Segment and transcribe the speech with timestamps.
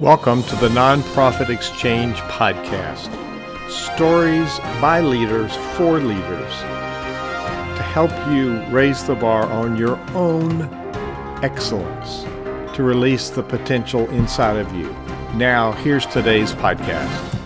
[0.00, 3.08] Welcome to the Nonprofit Exchange Podcast.
[3.70, 10.64] Stories by leaders for leaders to help you raise the bar on your own
[11.42, 12.24] excellence,
[12.76, 14.94] to release the potential inside of you.
[15.34, 17.40] Now, here's today's podcast.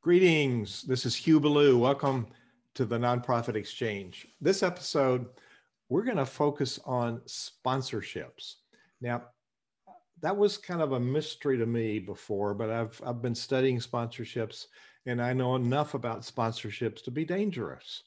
[0.00, 0.80] Greetings.
[0.80, 1.76] This is Hugh Ballou.
[1.76, 2.28] Welcome
[2.76, 4.26] to the Nonprofit Exchange.
[4.40, 5.26] This episode,
[5.90, 8.54] we're going to focus on sponsorships.
[9.02, 9.24] Now,
[10.22, 14.66] that was kind of a mystery to me before, but I've I've been studying sponsorships
[15.06, 18.02] and I know enough about sponsorships to be dangerous.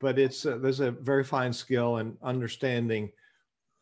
[0.00, 3.10] But it's a, there's a very fine skill in understanding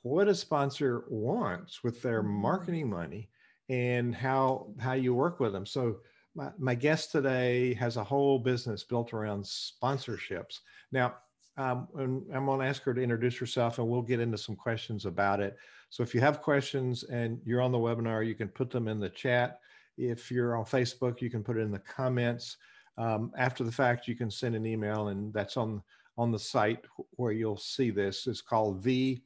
[0.02, 2.42] what a sponsor wants with their mm-hmm.
[2.42, 3.28] marketing money
[3.68, 5.66] and how how you work with them.
[5.66, 5.98] So
[6.34, 10.60] my, my guest today has a whole business built around sponsorships.
[10.92, 11.16] Now,
[11.56, 14.54] um, and I'm going to ask her to introduce herself and we'll get into some
[14.54, 15.56] questions about it.
[15.90, 19.00] So if you have questions and you're on the webinar, you can put them in
[19.00, 19.60] the chat.
[19.96, 22.56] If you're on Facebook, you can put it in the comments.
[22.96, 25.82] Um, after the fact, you can send an email and that's on,
[26.16, 28.26] on the site where you'll see this.
[28.26, 29.20] It's called the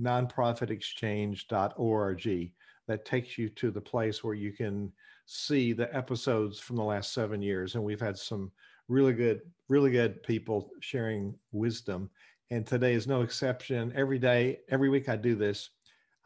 [0.00, 2.52] nonprofitexchange.org.
[2.88, 4.92] That takes you to the place where you can
[5.26, 7.74] see the episodes from the last seven years.
[7.74, 8.52] And we've had some
[8.88, 12.08] really good, really good people sharing wisdom.
[12.50, 13.92] And today is no exception.
[13.96, 15.70] Every day, every week I do this,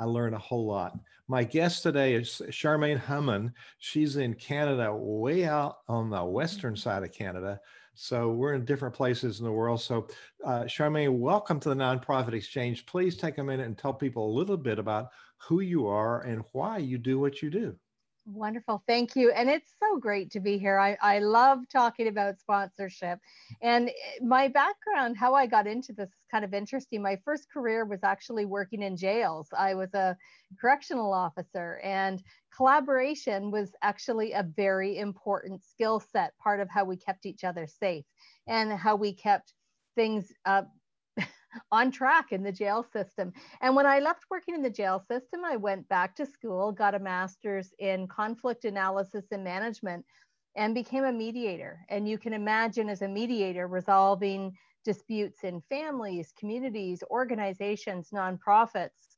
[0.01, 0.99] I learn a whole lot.
[1.29, 3.53] My guest today is Charmaine Hammond.
[3.81, 7.61] She's in Canada, way out on the western side of Canada.
[7.93, 9.83] So we're in different places in the world.
[9.83, 10.09] So,
[10.43, 12.87] uh, Charmaine, welcome to the Nonprofit Exchange.
[12.87, 16.45] Please take a minute and tell people a little bit about who you are and
[16.53, 17.77] why you do what you do.
[18.27, 18.83] Wonderful.
[18.87, 19.33] Thank you.
[19.33, 20.79] And it's so great to be here.
[20.79, 23.19] I, I love talking about sponsorship.
[23.63, 27.03] And eh, my background, how I got into this is kind of interesting.
[27.03, 29.49] My first career was actually working in jails.
[29.57, 30.17] I was a
[30.61, 32.23] correctional officer, and
[32.55, 37.67] collaboration was actually a very important skill set, part of how we kept each other
[37.67, 38.05] safe
[38.47, 39.55] and how we kept
[39.97, 40.63] things uh,
[41.73, 43.33] on track in the jail system.
[43.61, 46.95] And when I left working in the jail system, I went back to school, got
[46.95, 50.05] a master's in conflict analysis and management,
[50.57, 51.85] and became a mediator.
[51.89, 54.53] And you can imagine as a mediator resolving
[54.85, 59.17] disputes in families, communities, organizations, nonprofits,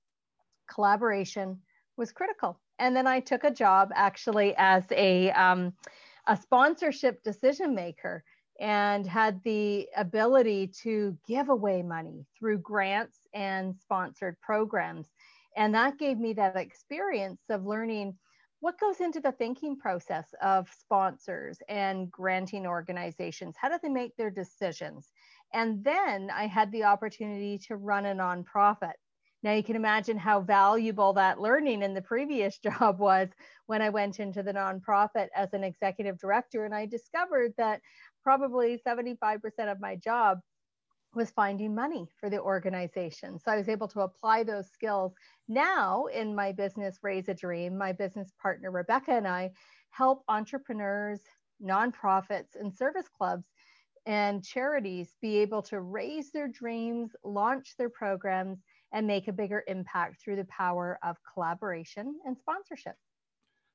[0.69, 1.59] collaboration
[1.97, 2.61] was critical.
[2.79, 5.73] And then I took a job actually as a, um,
[6.27, 8.25] a sponsorship decision maker
[8.63, 15.09] and had the ability to give away money through grants and sponsored programs.
[15.57, 18.15] And that gave me that experience of learning
[18.61, 23.57] what goes into the thinking process of sponsors and granting organizations.
[23.61, 25.11] How do they make their decisions?
[25.53, 28.93] And then I had the opportunity to run a nonprofit.
[29.43, 33.29] Now you can imagine how valuable that learning in the previous job was
[33.67, 36.65] when I went into the nonprofit as an executive director.
[36.65, 37.81] And I discovered that
[38.23, 39.41] probably 75%
[39.71, 40.39] of my job
[41.15, 43.39] was finding money for the organization.
[43.39, 45.13] So I was able to apply those skills.
[45.49, 49.51] Now, in my business, Raise a Dream, my business partner, Rebecca, and I
[49.91, 51.21] help entrepreneurs,
[51.63, 53.45] nonprofits, and service clubs
[54.07, 58.59] and charities be able to raise their dreams, launch their programs,
[58.93, 62.97] and make a bigger impact through the power of collaboration and sponsorship.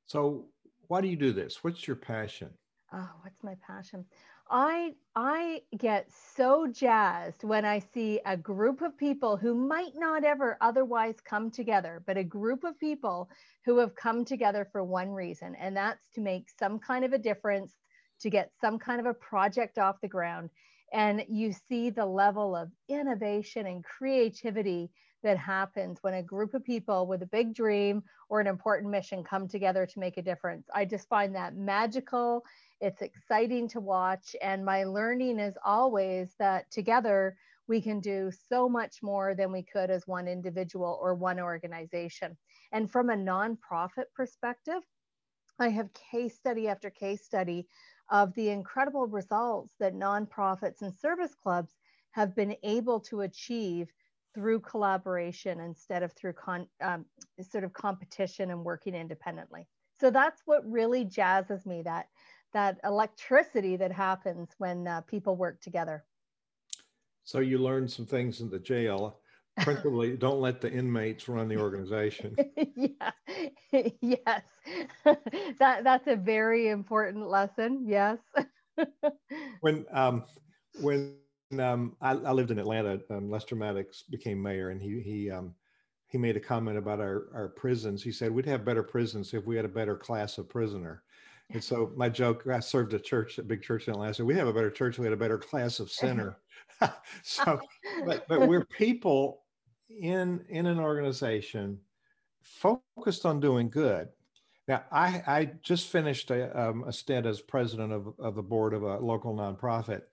[0.06, 0.46] So,
[0.88, 1.64] why do you do this?
[1.64, 2.50] What's your passion?
[2.94, 4.06] Oh, what's my passion?
[4.50, 10.24] I I get so jazzed when I see a group of people who might not
[10.24, 13.30] ever otherwise come together, but a group of people
[13.66, 17.18] who have come together for one reason, and that's to make some kind of a
[17.18, 17.74] difference,
[18.22, 20.50] to get some kind of a project off the ground.
[20.94, 24.92] And you see the level of innovation and creativity
[25.24, 29.24] that happens when a group of people with a big dream or an important mission
[29.24, 30.68] come together to make a difference.
[30.74, 32.44] I just find that magical
[32.80, 34.36] it's exciting to watch.
[34.42, 39.64] And my learning is always that together we can do so much more than we
[39.64, 42.38] could as one individual or one organization.
[42.72, 44.82] And from a nonprofit perspective,
[45.60, 47.68] I have case study after case study
[48.10, 51.74] of the incredible results that nonprofits and service clubs
[52.12, 53.92] have been able to achieve
[54.38, 57.06] through collaboration instead of through con, um,
[57.42, 59.66] sort of competition and working independently.
[60.00, 62.06] So that's what really jazzes me that
[62.54, 66.06] that electricity that happens when uh, people work together.
[67.24, 69.20] So you learned some things in the jail.
[69.62, 72.36] Principally, don't let the inmates run the organization.
[72.76, 73.12] yeah,
[74.02, 74.44] yes,
[75.04, 77.84] that that's a very important lesson.
[77.88, 78.20] Yes.
[79.62, 80.26] when um,
[80.80, 81.16] when
[81.60, 85.54] um, I, I, lived in Atlanta, um, Lester Maddox became mayor, and he he um,
[86.08, 88.02] he made a comment about our, our prisons.
[88.02, 91.04] He said, We'd have better prisons if we had a better class of prisoner.
[91.50, 94.26] And so my joke, I served a church, a big church in Atlanta.
[94.26, 94.98] We have a better church.
[94.98, 96.38] We had a better class of sinner.
[97.24, 97.60] so,
[98.06, 99.42] but, but we're people
[99.90, 101.80] in in an organization
[102.44, 104.10] focused on doing good.
[104.68, 108.74] Now, I, I just finished a, um, a stint as president of, of the board
[108.74, 110.04] of a local nonprofit.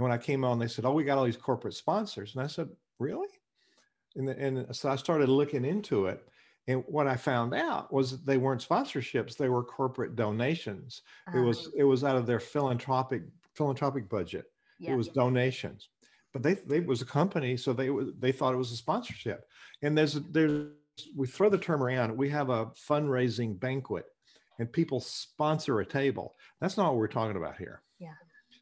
[0.00, 2.34] And when I came on, they said, Oh, we got all these corporate sponsors.
[2.34, 3.28] And I said, Really?
[4.16, 6.26] And, the, and so I started looking into it.
[6.68, 11.02] And what I found out was that they weren't sponsorships; they were corporate donations.
[11.28, 11.38] Uh-huh.
[11.38, 13.22] It was it was out of their philanthropic
[13.54, 14.46] philanthropic budget.
[14.78, 14.92] Yeah.
[14.92, 15.88] It was donations,
[16.32, 19.46] but they they was a company, so they they thought it was a sponsorship.
[19.82, 20.68] And there's there's
[21.16, 22.16] we throw the term around.
[22.16, 24.04] We have a fundraising banquet,
[24.58, 26.36] and people sponsor a table.
[26.60, 27.82] That's not what we're talking about here.
[27.98, 28.14] Yeah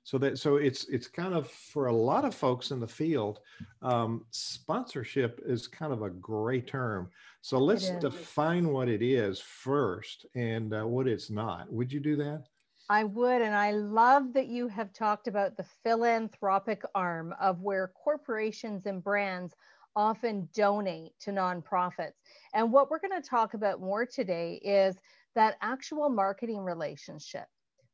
[0.09, 3.41] so that so it's it's kind of for a lot of folks in the field
[3.83, 7.11] um, sponsorship is kind of a gray term.
[7.43, 11.71] So let's define what it is first and uh, what it's not.
[11.71, 12.45] Would you do that?
[12.89, 17.89] I would, and I love that you have talked about the philanthropic arm of where
[17.89, 19.53] corporations and brands
[19.95, 22.15] often donate to nonprofits.
[22.55, 24.97] And what we're going to talk about more today is
[25.35, 27.45] that actual marketing relationship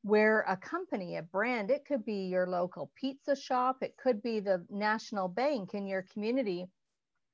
[0.04, 4.38] where a company, a brand, it could be your local pizza shop, it could be
[4.38, 6.68] the national bank in your community,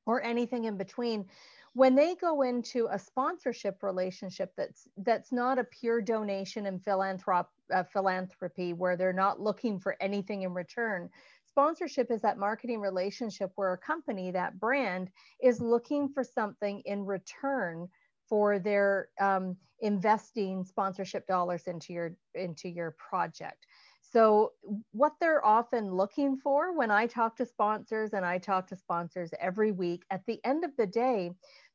[0.07, 1.27] or anything in between.
[1.73, 7.47] When they go into a sponsorship relationship that's that's not a pure donation and philanthrop,
[7.73, 11.11] uh, philanthropy where they're not looking for anything in return,
[11.49, 15.11] sponsorship is that marketing relationship where a company, that brand,
[15.43, 17.89] is looking for something in return
[18.31, 23.67] for their um, investing sponsorship dollars into your into your project.
[24.01, 24.53] So
[24.93, 29.31] what they're often looking for when i talk to sponsors and i talk to sponsors
[29.39, 31.31] every week at the end of the day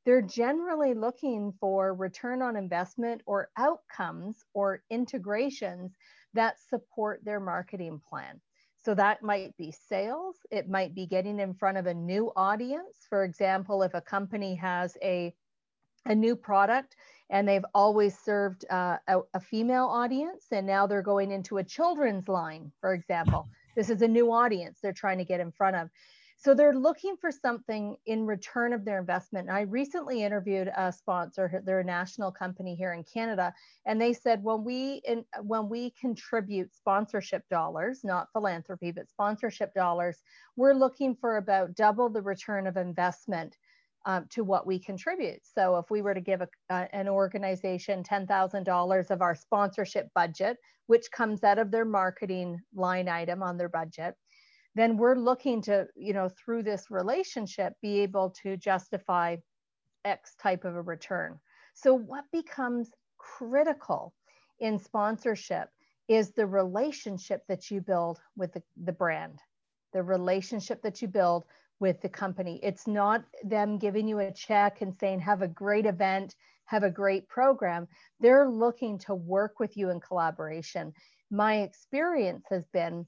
[0.06, 5.96] they're generally looking for return on investment or outcomes or integrations
[6.34, 8.40] that support their marketing plan.
[8.78, 10.36] So that might be sales.
[10.52, 13.08] It might be getting in front of a new audience.
[13.10, 15.34] For example if a company has a
[16.06, 16.96] a new product
[17.30, 21.64] and they've always served uh, a, a, female audience and now they're going into a
[21.64, 23.48] children's line for example.
[23.76, 25.90] This is a new audience they're trying to get in front of.
[26.38, 29.48] So they're looking for something in return of their investment.
[29.48, 33.54] And i recently interviewed a sponsor they're a national company here in canada
[33.86, 39.74] and they said when we in, when we contribute sponsorship dollars not philanthropy but sponsorship
[39.74, 40.22] dollars
[40.56, 43.58] we're looking for about double the return of investment
[44.06, 45.42] um, to what we contribute.
[45.44, 46.48] So if we were to give a,
[46.96, 50.58] an organization $10,000 of our sponsorship budget,
[50.88, 54.16] which comes out of their marketing line item on their budget,
[54.76, 59.38] then we're looking to, you know, through this relationship, be able to justify
[60.04, 61.40] X type of a return.
[61.74, 64.14] So what becomes critical
[64.60, 65.70] in sponsorship
[66.08, 69.40] is the relationship that you build with the, the brand,
[69.94, 71.46] the relationship that you build
[71.80, 72.60] with the company.
[72.64, 76.36] It's not them giving you a check and saying, have a great event,
[76.66, 77.88] have a great program.
[78.20, 80.94] They're looking to work with you in collaboration.
[81.30, 83.06] My experience has been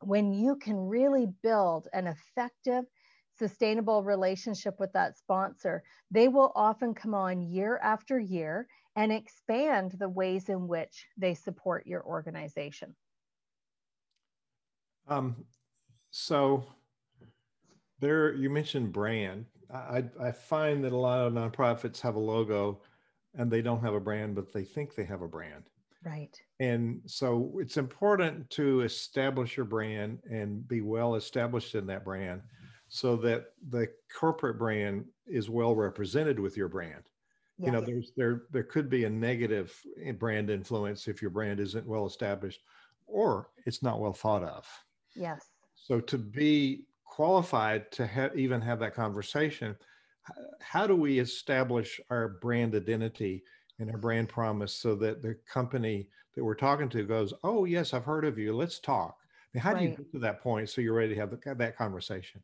[0.00, 2.84] when you can really build an effective,
[3.36, 9.92] sustainable relationship with that sponsor, they will often come on year after year and expand
[9.98, 12.94] the ways in which they support your organization.
[15.08, 15.44] Um,
[16.10, 16.64] so,
[18.04, 19.46] there, you mentioned brand.
[19.72, 22.82] I, I find that a lot of nonprofits have a logo
[23.34, 25.64] and they don't have a brand, but they think they have a brand.
[26.04, 26.38] Right.
[26.60, 32.42] And so it's important to establish your brand and be well established in that brand
[32.88, 37.02] so that the corporate brand is well represented with your brand.
[37.58, 37.66] Yes.
[37.66, 39.74] You know, there's there there could be a negative
[40.18, 42.60] brand influence if your brand isn't well established
[43.06, 44.68] or it's not well thought of.
[45.16, 45.48] Yes.
[45.74, 46.84] So to be
[47.14, 49.76] qualified to ha- even have that conversation
[50.60, 53.44] how do we establish our brand identity
[53.78, 57.94] and our brand promise so that the company that we're talking to goes oh yes
[57.94, 58.56] i've heard of you.
[58.56, 59.16] Let's talk.
[59.20, 59.78] I mean, how right.
[59.78, 62.42] do you get to that point so you're ready to have the, that conversation?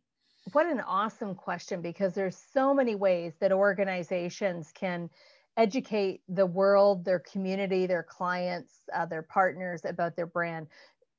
[0.53, 5.11] What an awesome question because there's so many ways that organizations can
[5.57, 10.69] educate the world their community their clients uh, their partners about their brand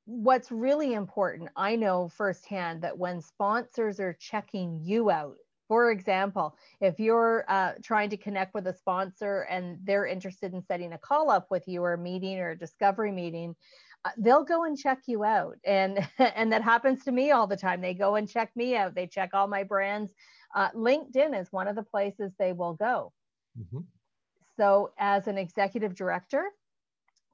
[0.05, 5.35] what's really important, I know firsthand that when sponsors are checking you out,
[5.67, 10.61] for example, if you're uh, trying to connect with a sponsor and they're interested in
[10.61, 13.55] setting a call up with you or a meeting or a discovery meeting,
[14.03, 15.55] uh, they'll go and check you out.
[15.63, 17.79] And, and that happens to me all the time.
[17.79, 18.95] They go and check me out.
[18.95, 20.13] They check all my brands
[20.53, 23.13] Uh, LinkedIn is one of the places they will go.
[23.57, 23.79] Mm-hmm.
[24.57, 26.51] So, as an executive director,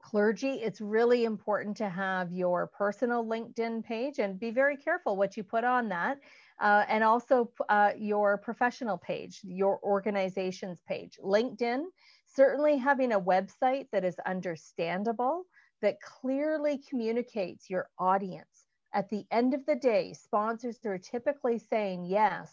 [0.08, 5.36] clergy, it's really important to have your personal LinkedIn page and be very careful what
[5.36, 6.18] you put on that.
[6.58, 11.18] Uh, and also uh, your professional page, your organization's page.
[11.22, 11.84] LinkedIn,
[12.24, 15.44] certainly having a website that is understandable,
[15.82, 18.64] that clearly communicates your audience.
[18.94, 22.50] At the end of the day, sponsors are typically saying yes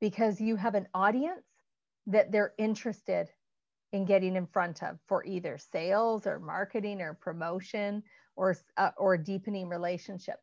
[0.00, 1.46] because you have an audience
[2.06, 3.28] that they're interested
[3.94, 8.02] in getting in front of for either sales or marketing or promotion
[8.34, 10.42] or, uh, or deepening relationships.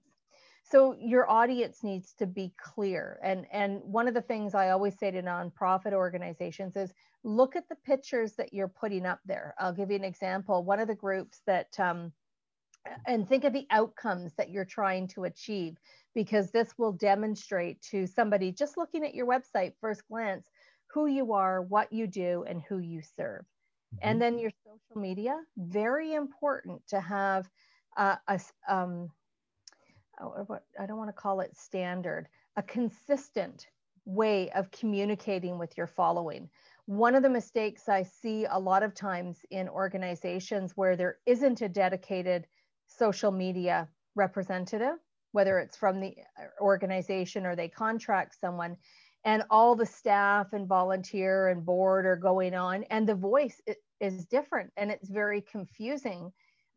[0.63, 3.19] So your audience needs to be clear.
[3.21, 6.93] And, and one of the things I always say to nonprofit organizations is
[7.25, 9.53] look at the pictures that you're putting up there.
[9.59, 10.63] I'll give you an example.
[10.63, 12.13] One of the groups that, um,
[13.05, 15.75] and think of the outcomes that you're trying to achieve,
[16.15, 20.47] because this will demonstrate to somebody just looking at your website first glance
[20.93, 23.41] who you are, what you do, and who you serve.
[23.41, 24.09] Mm-hmm.
[24.09, 27.49] And then your social media, very important to have
[27.97, 29.09] uh, a, um,
[30.21, 33.67] oh, I don't want to call it standard, a consistent
[34.05, 36.49] way of communicating with your following.
[36.85, 41.61] One of the mistakes I see a lot of times in organizations where there isn't
[41.61, 42.47] a dedicated
[42.87, 44.97] social media representative,
[45.31, 48.75] whether it's from the uh, organization or they contract someone,
[49.23, 53.61] and all the staff and volunteer and board are going on and the voice
[53.99, 56.31] is different and it's very confusing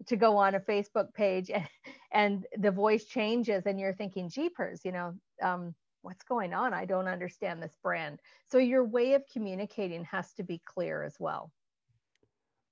[0.06, 1.68] to go on a facebook page and,
[2.12, 5.74] and the voice changes and you're thinking jeepers you know um,
[6.04, 6.74] what's going on?
[6.74, 8.20] I don't understand this brand.
[8.46, 11.50] So your way of communicating has to be clear as well.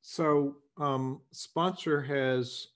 [0.03, 2.69] So um, sponsor has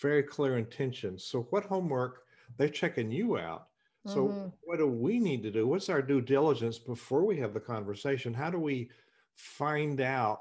[0.00, 1.24] very clear intentions.
[1.24, 2.22] So what homework
[2.58, 3.68] they're checking you out
[4.10, 4.48] so, mm-hmm.
[4.62, 5.66] what do we need to do?
[5.66, 8.34] What's our due diligence before we have the conversation?
[8.34, 8.90] How do we
[9.36, 10.40] find out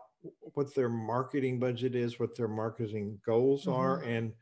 [0.54, 3.80] what their marketing budget is, what their marketing goals mm-hmm.
[3.80, 4.34] are, and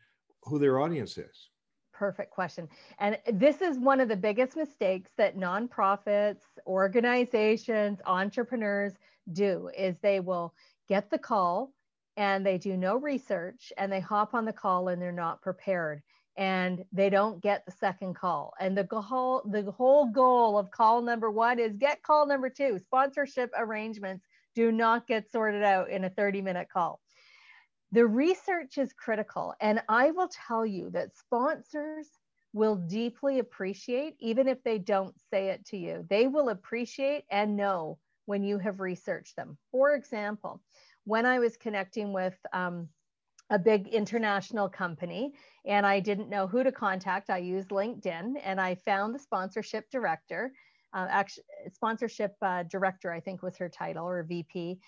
[0.43, 1.49] who their audience is?
[1.93, 2.67] Perfect question.
[2.99, 8.93] And this is one of the biggest mistakes that nonprofits, organizations, entrepreneurs
[9.33, 10.53] do is they will
[10.87, 11.73] get the call
[12.15, 16.01] and they do no research and they hop on the call and they're not prepared
[16.37, 18.53] and they don't get the second call.
[18.59, 22.79] And the goal, the whole goal of call number one is get call number two.
[22.79, 24.23] Sponsorship arrangements
[24.55, 26.99] do not get sorted out in a 30 minute call.
[27.91, 29.55] The research is critical.
[29.59, 32.07] And I will tell you that sponsors
[32.53, 37.55] will deeply appreciate, even if they don't say it to you, they will appreciate and
[37.55, 39.57] know when you have researched them.
[39.71, 40.61] For example,
[41.05, 42.89] when I was connecting with um,
[43.49, 45.33] a big international company
[45.65, 47.29] and I didn't know who to contact.
[47.29, 50.51] I used LinkedIn and I found the sponsorship director,
[50.93, 54.79] uh, actually, sponsorship uh, director, I think was her title or VP.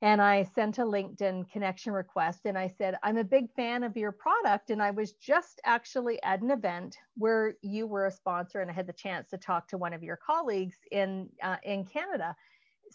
[0.00, 3.96] And I sent a LinkedIn connection request and I said, I'm a big fan of
[3.96, 4.70] your product.
[4.70, 8.74] And I was just actually at an event where you were a sponsor and I
[8.74, 12.36] had the chance to talk to one of your colleagues in, uh, in Canada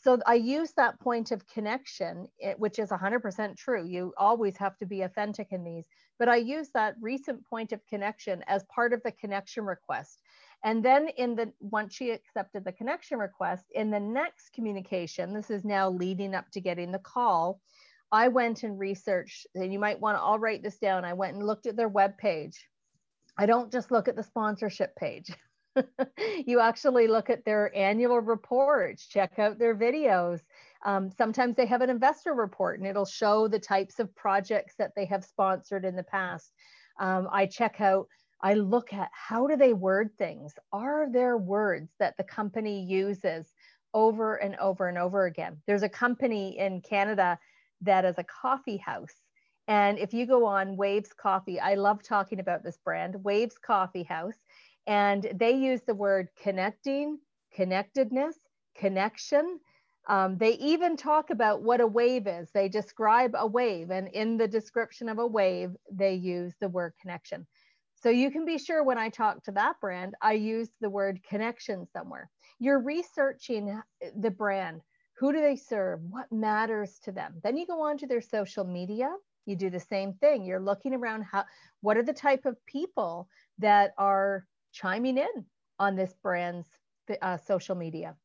[0.02, 3.86] so I use that point of connection, which is 100% true.
[3.86, 5.86] You always have to be authentic in these,
[6.20, 10.22] but I use that recent point of connection as part of the connection request.
[10.64, 15.50] And then in the once she accepted the connection request, in the next communication, this
[15.50, 17.60] is now leading up to getting the call.
[18.12, 21.04] I went and researched, and you might want to all write this down.
[21.04, 22.68] I went and looked at their web page.
[23.38, 25.32] I don't just look at the sponsorship page.
[26.46, 30.42] you actually look at their annual reports, check out their videos.
[30.86, 34.92] Um, sometimes they have an investor report and it'll show the types of projects that
[34.96, 36.51] they have sponsored in the past.
[37.00, 38.08] Um, I check out,
[38.42, 40.53] I look at how do they word things?
[40.72, 43.51] Are there words that the company uses
[43.94, 45.62] over and over and over again?
[45.65, 47.39] There's a company in Canada
[47.82, 49.13] that is a coffee house.
[49.68, 54.03] And if you go on Waves Coffee, I love talking about this brand, Waves Coffee
[54.03, 54.36] House
[54.88, 57.20] and they use the word connecting,
[57.54, 58.38] connectedness,
[58.75, 59.60] connection.
[60.08, 62.50] Um, they even talk about what a wave is.
[62.54, 66.94] They describe a wave, and in the description of a wave, they use the word
[67.02, 67.48] connection.
[67.96, 71.22] So you can be sure when I talk to that brand, I use the word
[71.24, 72.30] connection somewhere.
[72.60, 73.82] You're researching
[74.20, 74.82] the brand.
[75.20, 76.02] Who do they serve?
[76.10, 77.36] What matters to them?
[77.44, 79.10] Then you go on to their social media.
[79.46, 80.44] You do the same thing.
[80.44, 81.46] You're looking around how
[81.80, 85.46] what are the type of people that are chiming in
[85.80, 86.68] on this brand's
[87.22, 88.15] uh, social media.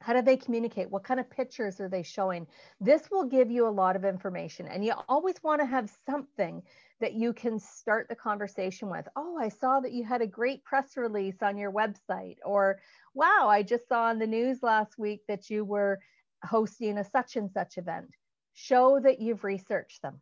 [0.00, 0.90] How do they communicate?
[0.90, 2.46] What kind of pictures are they showing?
[2.80, 4.66] This will give you a lot of information.
[4.66, 6.62] And you always want to have something
[7.00, 9.06] that you can start the conversation with.
[9.16, 12.36] Oh, I saw that you had a great press release on your website.
[12.44, 12.80] Or,
[13.14, 16.00] wow, I just saw on the news last week that you were
[16.44, 18.10] hosting a such and such event.
[18.52, 20.20] Show that you've researched them.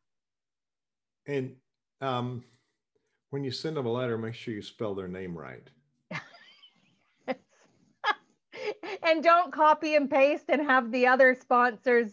[1.27, 1.57] And
[2.01, 2.45] um,
[3.33, 5.67] when you send them a letter, make sure you spell their name right.
[9.03, 12.11] and don't copy and paste and have the other sponsors.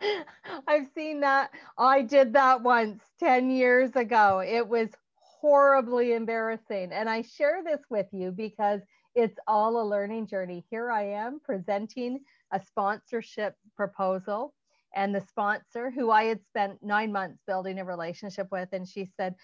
[0.68, 1.50] I've seen that.
[1.78, 4.42] I did that once 10 years ago.
[4.46, 6.92] It was horribly embarrassing.
[6.92, 8.82] And I share this with you because
[9.14, 10.62] it's all a learning journey.
[10.68, 12.20] Here I am presenting
[12.52, 14.52] a sponsorship proposal.
[14.94, 19.08] And the sponsor, who I had spent nine months building a relationship with, and she
[19.16, 19.34] said,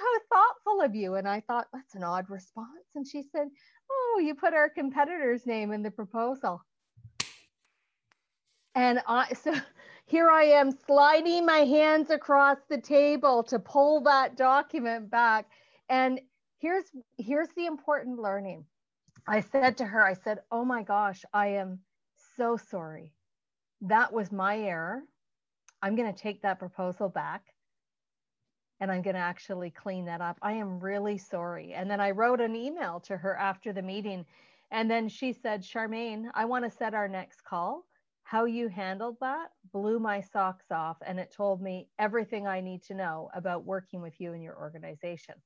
[0.00, 1.14] How thoughtful of you.
[1.14, 2.94] And I thought, That's an odd response.
[2.94, 3.48] And she said,
[3.92, 6.62] oh, you put our competitor's name in the proposal.
[8.74, 9.54] And I, so
[10.06, 15.46] here I am sliding my hands across the table to pull that document back.
[15.88, 16.20] And
[16.58, 16.84] here's,
[17.18, 18.64] here's the important learning.
[19.26, 21.80] I said to her, I said, oh my gosh, I am
[22.36, 23.12] so sorry.
[23.82, 25.02] That was my error.
[25.80, 27.42] I'm going to take that proposal back
[28.82, 30.38] and I'm going to actually clean that up.
[30.42, 31.72] I am really sorry.
[31.72, 34.26] And then I wrote an email to her after the meeting.
[34.72, 37.86] And then she said, Charmaine, I want to set our next call.
[38.24, 40.96] How you handled that blew my socks off.
[41.06, 44.56] And it told me everything I need to know about working with you and your
[44.58, 45.36] organization.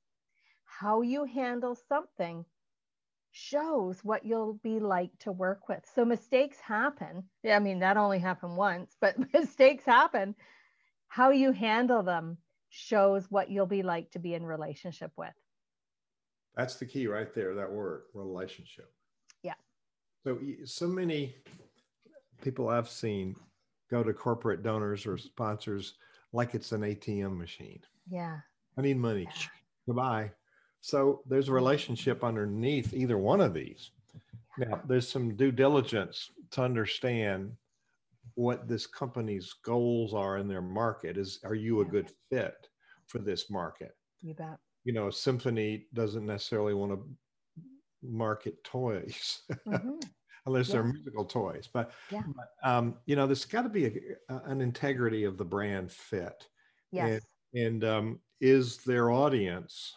[0.65, 2.43] How you handle something
[3.33, 5.83] shows what you'll be like to work with.
[5.93, 7.25] So mistakes happen.
[7.43, 10.33] Yeah, I mean, that only happened once, but mistakes happen.
[11.07, 12.39] How you handle them
[12.77, 15.33] shows what you'll be like to be in relationship with.
[16.55, 18.91] That's the key right there, that word, relationship.
[19.43, 19.55] Yeah.
[20.23, 21.35] So, so many
[22.41, 23.35] people I've seen
[23.89, 25.95] go to corporate donors or sponsors
[26.33, 27.79] like it's an ATM machine.
[28.09, 28.37] Yeah.
[28.77, 29.23] I need money.
[29.23, 29.47] Yeah.
[29.87, 30.31] Goodbye.
[30.81, 33.91] So there's a relationship underneath either one of these.
[34.57, 37.51] Now, there's some due diligence to understand
[38.37, 42.69] what this company's goals are in their market is are you a good fit
[43.07, 47.03] for this market you bet you know symphony doesn't necessarily want to
[48.03, 49.93] market toys mm-hmm.
[50.45, 50.73] unless yeah.
[50.73, 52.21] they're musical toys but, yeah.
[52.35, 53.91] but um, you know there's got to be a,
[54.29, 56.47] a, an integrity of the brand fit
[56.91, 57.21] yes
[57.55, 59.95] and, and um, is their audience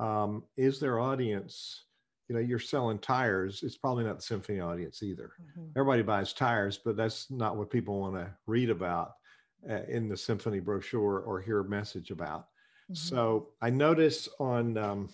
[0.00, 1.84] um, is their audience
[2.28, 5.68] you know you're selling tires it's probably not the symphony audience either mm-hmm.
[5.76, 9.12] everybody buys tires but that's not what people want to read about
[9.68, 12.94] uh, in the symphony brochure or hear a message about mm-hmm.
[12.94, 15.08] so i notice on um,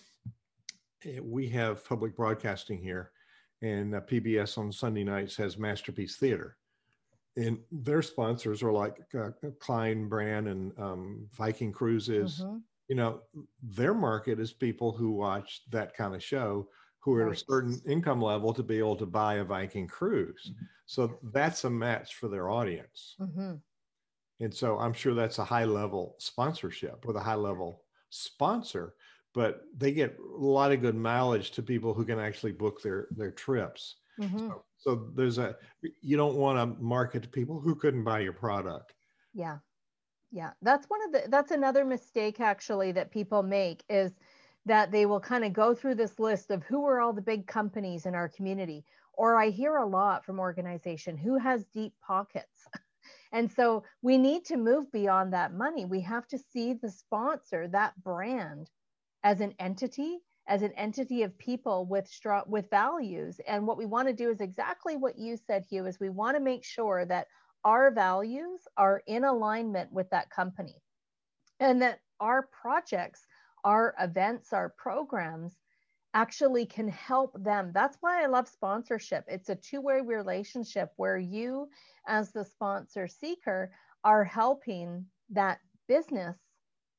[1.05, 3.11] eh, we have public broadcasting here
[3.61, 6.57] and uh, pbs on sunday nights has masterpiece theater
[7.37, 12.57] and their sponsors are like uh, klein brand and um, viking cruises mm-hmm.
[12.87, 13.21] you know
[13.61, 16.67] their market is people who watch that kind of show
[17.01, 20.51] who are at a certain income level to be able to buy a Viking cruise.
[20.51, 20.65] Mm-hmm.
[20.85, 23.15] So that's a match for their audience.
[23.19, 23.53] Mm-hmm.
[24.39, 28.93] And so I'm sure that's a high level sponsorship with a high level sponsor,
[29.33, 33.07] but they get a lot of good mileage to people who can actually book their
[33.11, 33.95] their trips.
[34.19, 34.49] Mm-hmm.
[34.49, 35.55] So, so there's a
[36.01, 38.93] you don't want to market to people who couldn't buy your product.
[39.33, 39.57] Yeah.
[40.31, 40.51] Yeah.
[40.61, 44.11] That's one of the that's another mistake actually that people make is
[44.65, 47.47] that they will kind of go through this list of who are all the big
[47.47, 48.83] companies in our community.
[49.13, 52.67] Or I hear a lot from organization who has deep pockets.
[53.31, 55.85] and so we need to move beyond that money.
[55.85, 58.69] We have to see the sponsor, that brand,
[59.23, 63.39] as an entity, as an entity of people with strong with values.
[63.47, 66.35] And what we want to do is exactly what you said, Hugh, is we want
[66.37, 67.27] to make sure that
[67.63, 70.75] our values are in alignment with that company
[71.59, 73.25] and that our projects
[73.63, 75.57] our events, our programs
[76.13, 77.71] actually can help them.
[77.73, 79.25] That's why I love sponsorship.
[79.27, 81.69] It's a two way relationship where you,
[82.07, 83.71] as the sponsor seeker,
[84.03, 86.37] are helping that business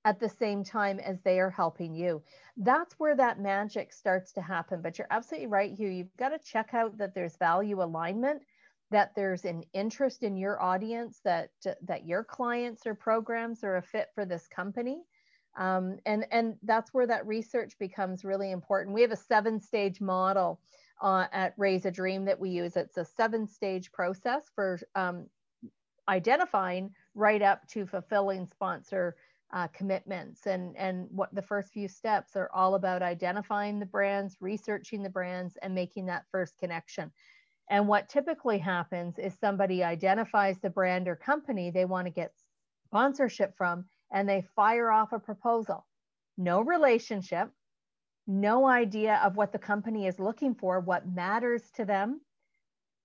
[0.04, 2.22] at the same time as they are helping you.
[2.56, 4.82] That's where that magic starts to happen.
[4.82, 5.88] But you're absolutely right, Hugh.
[5.88, 8.42] You've got to check out that there's value alignment,
[8.90, 11.50] that there's an interest in your audience, that
[11.82, 15.02] that your clients or programs are a fit for this company.
[15.56, 18.94] Um, and, and that's where that research becomes really important.
[18.94, 20.60] We have a seven stage model
[21.02, 22.76] uh, at Raise a Dream that we use.
[22.76, 25.26] It's a seven stage process for um,
[26.08, 29.16] identifying right up to fulfilling sponsor
[29.52, 30.46] uh, commitments.
[30.46, 35.10] And, and what the first few steps are all about identifying the brands, researching the
[35.10, 37.10] brands, and making that first connection.
[37.68, 42.32] And what typically happens is somebody identifies the brand or company they want to get
[42.86, 45.86] sponsorship from, and they fire off a proposal.
[46.36, 47.50] No relationship,
[48.26, 52.20] no idea of what the company is looking for, what matters to them,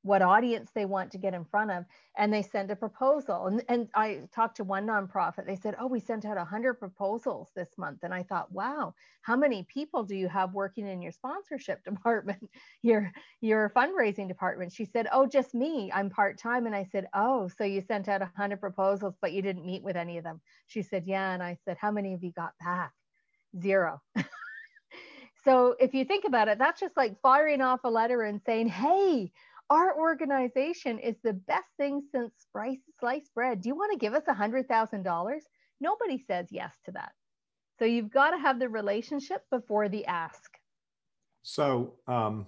[0.08, 1.86] what audience they want to get in front of
[2.18, 3.48] and they send a proposal.
[3.48, 5.46] And, and i talked to one nonprofit.
[5.46, 8.00] They said oh we sent out 100 proposals this month.
[8.04, 12.50] And i thought wow how many people do you have working in your sponsorship department
[12.82, 14.72] your your fundraising department?
[14.72, 15.92] She said oh just me.
[15.94, 16.66] I'm part-time.
[16.66, 19.98] And i said oh so you sent out 100 proposals but you didn't meet with
[19.98, 20.42] any of them?
[20.68, 21.34] She said yeah.
[21.34, 22.94] And i said how many have you got back?
[23.62, 24.02] Zero.
[25.44, 28.68] So if you think about it that's just like firing off a letter and saying
[28.68, 29.32] hey
[29.70, 32.32] our organization is the best thing since
[33.00, 33.62] sliced bread.
[33.62, 35.40] Do you want to give us a $100,000?
[35.80, 37.12] Nobody says yes to that.
[37.80, 40.58] So you've got to have the relationship before the ask.
[41.44, 42.48] So um,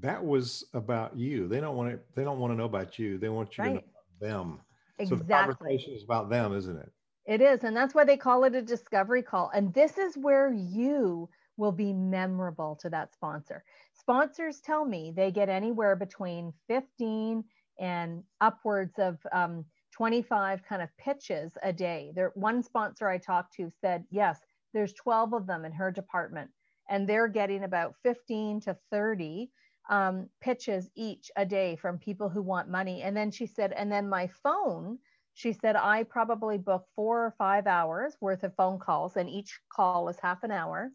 [0.00, 1.48] that was about you.
[1.48, 1.98] They don't want to.
[2.14, 3.18] They don't want to know about you.
[3.18, 3.68] They want you right.
[3.70, 3.82] to know
[4.20, 4.60] about them.
[4.98, 5.18] Exactly.
[5.18, 6.90] So the conversation is about them, isn't it?
[7.26, 9.50] It is, and that's why they call it a discovery call.
[9.52, 13.64] And this is where you will be memorable to that sponsor
[14.06, 17.42] sponsors tell me they get anywhere between 15
[17.80, 22.12] and upwards of um, 25 kind of pitches a day.
[22.14, 24.38] There, one sponsor I talked to said, yes,
[24.72, 26.50] there's 12 of them in her department,
[26.88, 29.50] and they're getting about 15 to 30
[29.90, 33.02] um, pitches each a day from people who want money.
[33.02, 34.98] And then she said, and then my phone,
[35.34, 39.58] she said, I probably book four or five hours worth of phone calls, and each
[39.68, 40.92] call is half an hour.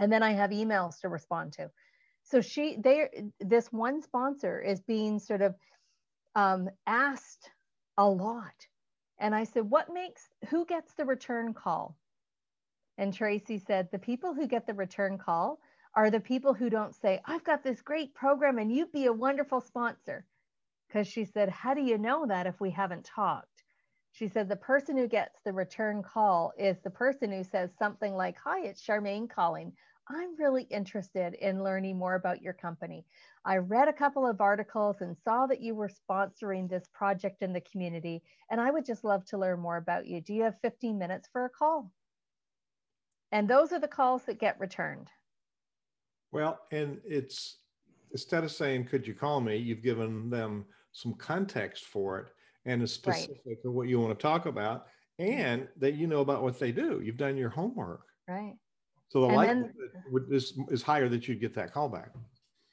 [0.00, 1.70] And then I have emails to respond to.
[2.24, 3.08] So she they
[3.38, 5.54] this one sponsor is being sort of
[6.34, 7.50] um, asked
[7.96, 8.66] a lot.
[9.18, 11.96] And i said what makes who gets the return call?
[12.96, 15.60] And tracy said the people who get the return call
[15.94, 19.12] are the people who don't say i've got this great program and you'd be a
[19.12, 20.24] wonderful sponsor
[20.86, 23.64] because she said how do you know that if we haven't talked?
[24.12, 28.14] She said the person who gets the return call is the person who says something
[28.14, 29.72] like hi it's charmaine calling
[30.12, 33.04] I'm really interested in learning more about your company.
[33.44, 37.52] I read a couple of articles and saw that you were sponsoring this project in
[37.52, 40.20] the community, and I would just love to learn more about you.
[40.20, 41.92] Do you have 15 minutes for a call?
[43.30, 45.08] And those are the calls that get returned.
[46.32, 47.58] Well, and it's
[48.10, 49.56] instead of saying, Could you call me?
[49.56, 52.26] You've given them some context for it
[52.64, 53.56] and a specific right.
[53.64, 54.86] of what you want to talk about,
[55.20, 57.00] and that you know about what they do.
[57.02, 58.02] You've done your homework.
[58.28, 58.54] Right.
[59.10, 59.72] So the and likelihood
[60.12, 62.10] then, is, is higher that you'd get that callback.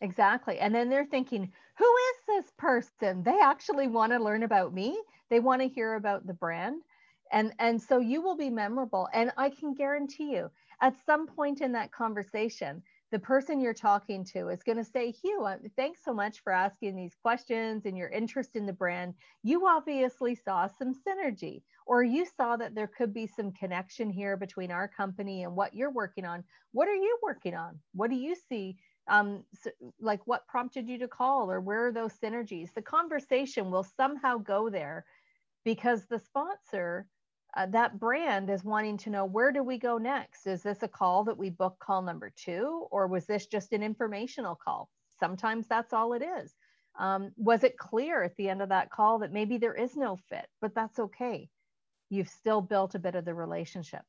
[0.01, 0.59] Exactly.
[0.59, 3.23] And then they're thinking, who is this person?
[3.23, 4.97] They actually want to learn about me.
[5.29, 6.83] They want to hear about the brand.
[7.31, 9.09] And, and so you will be memorable.
[9.13, 14.25] And I can guarantee you, at some point in that conversation, the person you're talking
[14.25, 18.09] to is going to say, Hugh, thanks so much for asking these questions and your
[18.09, 19.13] interest in the brand.
[19.43, 24.35] You obviously saw some synergy, or you saw that there could be some connection here
[24.35, 26.43] between our company and what you're working on.
[26.73, 27.79] What are you working on?
[27.93, 28.77] What do you see?
[29.07, 29.69] Um, so,
[30.01, 32.73] like what prompted you to call, or where are those synergies?
[32.73, 35.05] The conversation will somehow go there
[35.63, 37.07] because the sponsor
[37.55, 40.47] uh, that brand is wanting to know where do we go next?
[40.47, 43.81] Is this a call that we book call number two, or was this just an
[43.81, 44.89] informational call?
[45.19, 46.53] Sometimes that's all it is.
[46.99, 50.17] Um, was it clear at the end of that call that maybe there is no
[50.29, 51.49] fit, but that's okay?
[52.09, 54.01] You've still built a bit of the relationship.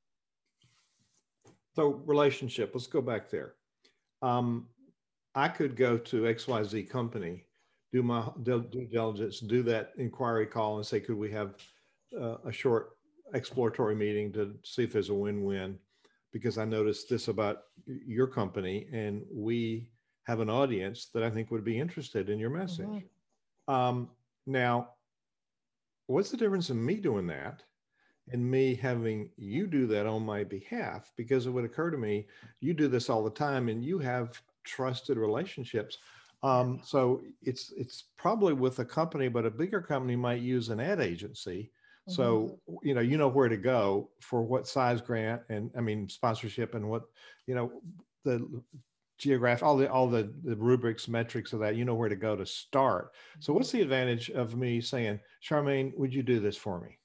[1.75, 3.55] So, relationship, let's go back there.
[4.23, 4.67] Um,
[5.35, 7.45] I could go to XYZ company,
[7.93, 11.55] do my due diligence, do that inquiry call, and say, could we have
[12.19, 12.98] uh, a short
[13.35, 15.79] exploratory meeting to see if there's a win-win
[16.33, 19.89] because I noticed this about your company and we
[20.25, 22.87] have an audience that I think would be interested in your message.
[22.87, 23.75] Mm-hmm.
[23.75, 24.11] Um,
[24.47, 24.91] now,
[26.07, 27.63] what's the difference in me doing that
[28.31, 31.13] and me having you do that on my behalf?
[31.17, 32.27] Because it would occur to me,
[32.61, 35.99] you do this all the time and you have trusted relationships.
[36.43, 40.79] Um, so it's it's probably with a company, but a bigger company might use an
[40.79, 41.73] ad agency
[42.09, 42.89] so, mm-hmm.
[42.89, 46.75] you know, you know where to go for what size grant and I mean sponsorship
[46.75, 47.03] and what,
[47.47, 47.71] you know,
[48.25, 48.63] the
[49.19, 52.37] geographic, all the all the, the rubrics, metrics of that, you know where to go
[52.37, 53.13] to start.
[53.41, 56.99] So what's the advantage of me saying, Charmaine, would you do this for me?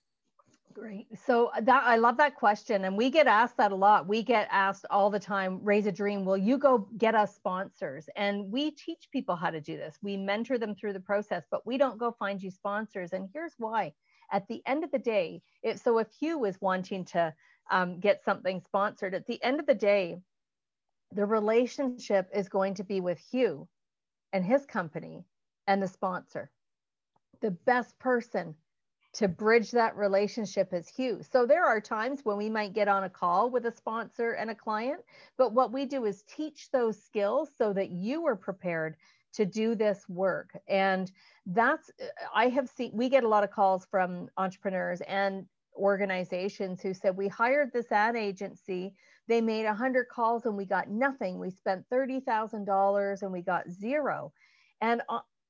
[0.74, 1.08] Great.
[1.24, 2.86] So that I love that question.
[2.86, 4.08] And we get asked that a lot.
[4.08, 6.26] We get asked all the time, raise a dream.
[6.26, 8.10] Will you go get us sponsors?
[8.16, 10.00] And we teach people how to do this.
[10.02, 13.13] We mentor them through the process, but we don't go find you sponsors.
[13.13, 13.94] And here's why
[14.34, 17.34] at the end of the day, if, so if Hugh is wanting to
[17.72, 20.17] um, get something sponsored, at the end of the day,
[21.13, 23.67] the relationship is going to be with Hugh
[24.34, 25.24] and his company
[25.67, 26.50] and the sponsor.
[27.41, 28.56] The best person
[29.13, 31.22] to bridge that relationship is Hugh.
[31.22, 34.50] So there are times when we might get on a call with a sponsor and
[34.50, 35.02] a client,
[35.38, 38.96] but what we do is teach those skills so that you are prepared
[39.34, 40.58] to do this work.
[40.67, 41.12] And
[41.46, 41.91] that's,
[42.34, 47.17] I have seen, we get a lot of calls from entrepreneurs and organizations who said,
[47.17, 48.93] We hired this ad agency.
[49.28, 51.39] They made 100 calls and we got nothing.
[51.39, 54.34] We spent $30,000 and we got zero.
[54.82, 55.02] And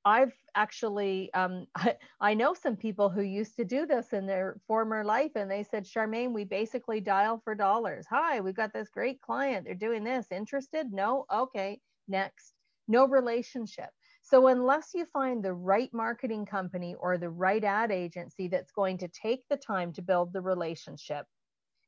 [0.06, 4.58] I've actually, um, I, I, know some people who used to do this in their
[4.67, 8.06] former life, and they said, Charmaine, we basically dial for dollars.
[8.10, 9.65] Hi, we've got this great client.
[9.65, 10.28] They're doing this.
[10.32, 10.91] Interested?
[10.91, 11.26] No?
[11.34, 12.54] Okay, next.
[12.88, 13.89] No relationship.
[14.22, 18.98] So, unless you find the right marketing company or the right ad agency that's going
[19.00, 21.26] to take the time to build the relationship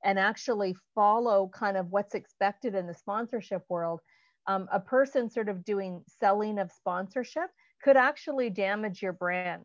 [0.04, 4.02] and actually follow kind of what's expected in the sponsorship world,
[4.48, 7.50] um, a person sort of doing selling of sponsorship
[7.82, 9.64] could actually damage your brand.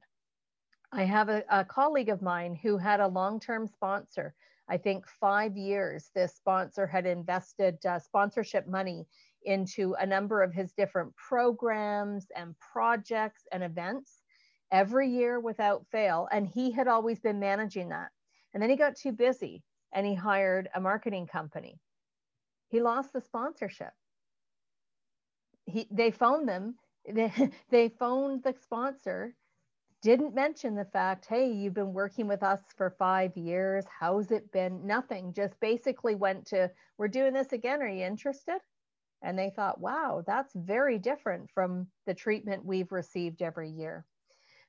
[0.93, 4.35] I have a, a colleague of mine who had a long term sponsor.
[4.69, 9.07] I think five years, this sponsor had invested uh, sponsorship money
[9.45, 14.23] into a number of his different programs and projects and events
[14.73, 16.29] every year without fail.
[16.31, 18.11] And he had always been managing that.
[18.53, 21.79] And then he got too busy and he hired a marketing company.
[22.69, 23.93] He lost the sponsorship.
[25.67, 26.77] He, they phoned them
[27.13, 27.33] they,
[27.71, 29.35] they phoned the sponsor
[30.03, 34.51] didn't mention the fact hey you've been working with us for five years how's it
[34.53, 38.59] been nothing just basically went to we're doing this again are you interested
[39.23, 44.05] and they thought wow that's very different from the treatment we've received every year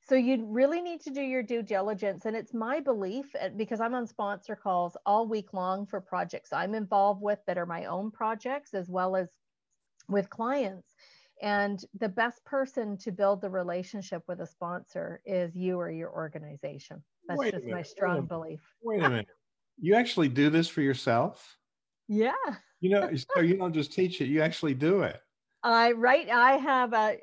[0.03, 3.79] so you really need to do your due diligence and it's my belief uh, because
[3.79, 7.85] i'm on sponsor calls all week long for projects i'm involved with that are my
[7.85, 9.29] own projects as well as
[10.07, 10.95] with clients
[11.41, 16.11] and the best person to build the relationship with a sponsor is you or your
[16.11, 17.03] organization.
[17.27, 18.59] That's wait just my strong belief.
[18.83, 19.27] Wait a minute.
[19.79, 21.57] You actually do this for yourself?
[22.12, 22.34] Yeah.
[22.82, 25.21] You know, so you don't just teach it, you actually do it.
[25.63, 26.28] I right.
[26.28, 27.17] I have a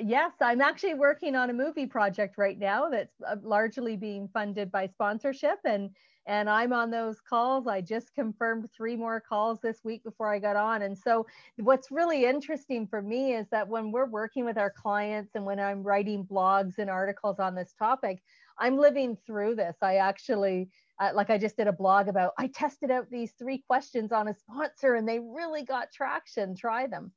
[0.00, 0.32] yes.
[0.40, 4.86] I'm actually working on a movie project right now that's uh, largely being funded by
[4.86, 5.90] sponsorship, and
[6.26, 7.66] and I'm on those calls.
[7.66, 10.82] I just confirmed three more calls this week before I got on.
[10.82, 15.34] And so, what's really interesting for me is that when we're working with our clients
[15.34, 18.22] and when I'm writing blogs and articles on this topic,
[18.58, 19.76] I'm living through this.
[19.80, 23.62] I actually, uh, like, I just did a blog about I tested out these three
[23.66, 26.56] questions on a sponsor and they really got traction.
[26.56, 27.12] Try them.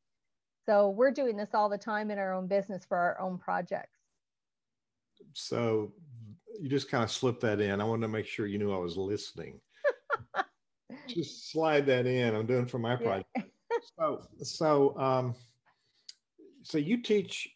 [0.66, 4.00] So, we're doing this all the time in our own business for our own projects.
[5.34, 5.94] So,
[6.60, 7.80] you just kind of slipped that in.
[7.80, 9.60] I wanted to make sure you knew I was listening.
[11.08, 12.36] just slide that in.
[12.36, 13.30] I'm doing for my project.
[13.36, 13.44] Yeah.
[13.98, 15.36] so, so, um,
[16.64, 17.50] so you teach.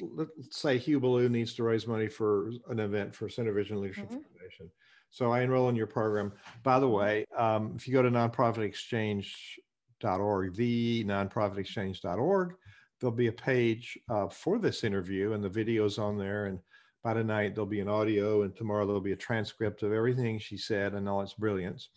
[0.00, 4.20] Let's say Hugh Ballou needs to raise money for an event for SynerVision Leadership mm-hmm.
[4.20, 4.70] Foundation.
[5.14, 6.32] So I enroll in your program.
[6.64, 12.54] By the way, um, if you go to nonprofitexchange.org, the nonprofitexchange.org,
[13.00, 16.46] there'll be a page uh, for this interview and the videos on there.
[16.46, 16.58] And
[17.04, 20.56] by tonight there'll be an audio and tomorrow there'll be a transcript of everything she
[20.56, 21.90] said and all its brilliance.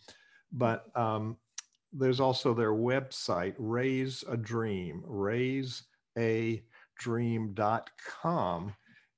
[0.52, 1.38] But um,
[1.92, 5.82] there's also their website raise a dream raise
[6.16, 6.62] a
[7.00, 8.74] dream.com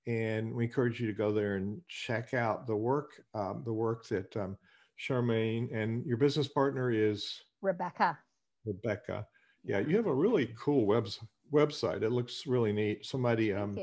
[0.07, 4.07] and we encourage you to go there and check out the work um, the work
[4.09, 4.57] that um,
[4.99, 8.19] charmaine and your business partner is rebecca.
[8.65, 9.27] Rebecca.
[9.65, 11.09] Yeah you have a really cool web,
[11.53, 12.03] website.
[12.03, 13.05] It looks really neat.
[13.05, 13.77] Somebody um,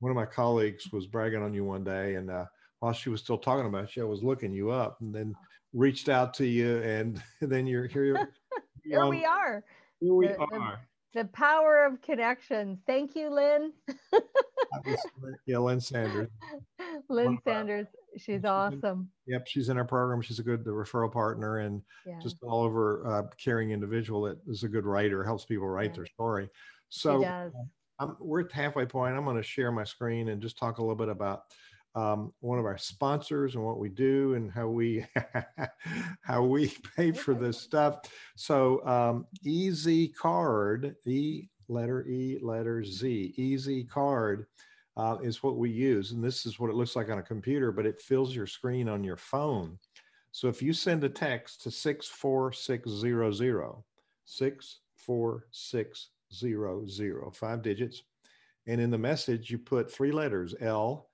[0.00, 2.46] one of my colleagues was bragging on you one day, and uh,
[2.80, 5.34] while she was still talking about you, I was looking you up, and then
[5.72, 8.04] reached out to you, and then you're here.
[8.04, 8.28] You're,
[8.82, 9.62] here we are.
[10.00, 10.80] Here we the, are.
[11.14, 12.78] The, power of connections.
[12.86, 13.72] Thank you, Lynn.
[15.46, 16.28] yeah, Lynn Sanders.
[17.08, 17.86] Lynn Sanders.
[18.12, 19.10] She's, she's awesome.
[19.26, 20.22] In, yep, she's in our program.
[20.22, 22.18] She's a good referral partner and yeah.
[22.22, 25.96] just all over uh, caring individual that is a good writer, helps people write yeah.
[25.96, 26.48] their story.
[26.88, 27.24] So
[28.00, 29.14] I'm, we're at halfway point.
[29.14, 31.42] I'm going to share my screen and just talk a little bit about
[31.94, 35.04] um, one of our sponsors and what we do and how we
[36.22, 38.00] how we pay for this stuff.
[38.36, 44.46] So um, Easy Card, E letter E letter Z, Easy Card
[44.96, 47.72] uh, is what we use, and this is what it looks like on a computer,
[47.72, 49.78] but it fills your screen on your phone.
[50.32, 53.84] So if you send a text to six four six zero zero
[54.24, 58.02] six four six zero zero, five digits.
[58.66, 61.09] And in the message, you put three letters L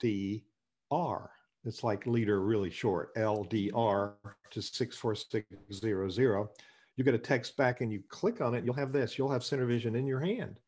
[0.00, 0.44] D
[0.90, 1.30] R.
[1.64, 4.14] It's like leader really short, L D R
[4.50, 6.48] to 64600.
[6.96, 9.18] You get a text back and you click on it, you'll have this.
[9.18, 10.60] You'll have Center Vision in your hand.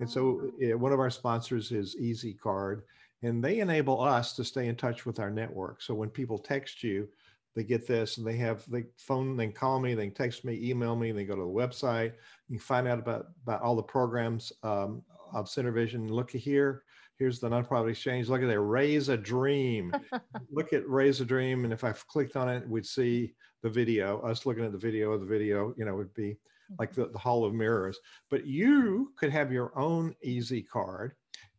[0.00, 2.82] And so uh, one of our sponsors is Easy Card,
[3.22, 5.82] and they enable us to stay in touch with our network.
[5.82, 7.08] So when people text you,
[7.54, 10.58] they get this and they have they phone, they call me, they can text me,
[10.68, 12.12] email me, they go to the website.
[12.48, 16.10] You can find out about, about all the programs um, of SynerVision.
[16.10, 16.82] Look here,
[17.18, 18.28] here's the nonprofit exchange.
[18.28, 19.92] Look at there, raise a dream.
[20.50, 21.64] Look at raise a dream.
[21.64, 25.12] And if I clicked on it, we'd see the video, us looking at the video
[25.12, 26.36] of the video, you know, would be
[26.78, 27.98] like the, the Hall of Mirrors.
[28.30, 31.12] But you could have your own easy card.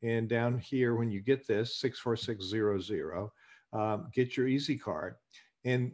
[0.03, 3.29] And down here, when you get this, 64600,
[3.73, 5.15] um, get your easy card.
[5.63, 5.91] And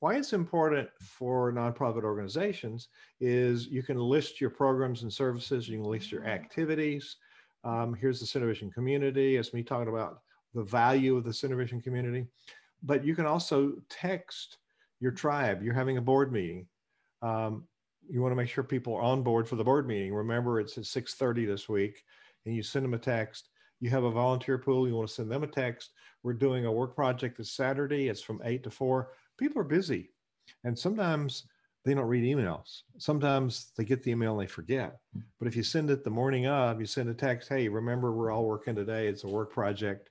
[0.00, 2.88] why it's important for nonprofit organizations
[3.18, 6.28] is you can list your programs and services, you can list your mm.
[6.28, 7.16] activities.
[7.66, 9.36] Um, here's the SynerVision community.
[9.36, 10.20] It's me talking about
[10.54, 12.26] the value of the SynerVision community.
[12.84, 14.58] But you can also text
[15.00, 15.64] your tribe.
[15.64, 16.68] You're having a board meeting.
[17.22, 17.64] Um,
[18.08, 20.14] you want to make sure people are on board for the board meeting.
[20.14, 22.04] Remember, it's at 6:30 this week,
[22.44, 23.48] and you send them a text.
[23.80, 24.86] You have a volunteer pool.
[24.86, 25.90] You want to send them a text.
[26.22, 28.08] We're doing a work project this Saturday.
[28.08, 29.10] It's from eight to four.
[29.38, 30.12] People are busy,
[30.62, 31.48] and sometimes
[31.86, 32.82] they don't read emails.
[32.98, 34.98] Sometimes they get the email and they forget.
[35.38, 38.32] But if you send it the morning of, you send a text, "Hey, remember we're
[38.32, 39.06] all working today.
[39.06, 40.10] It's a work project."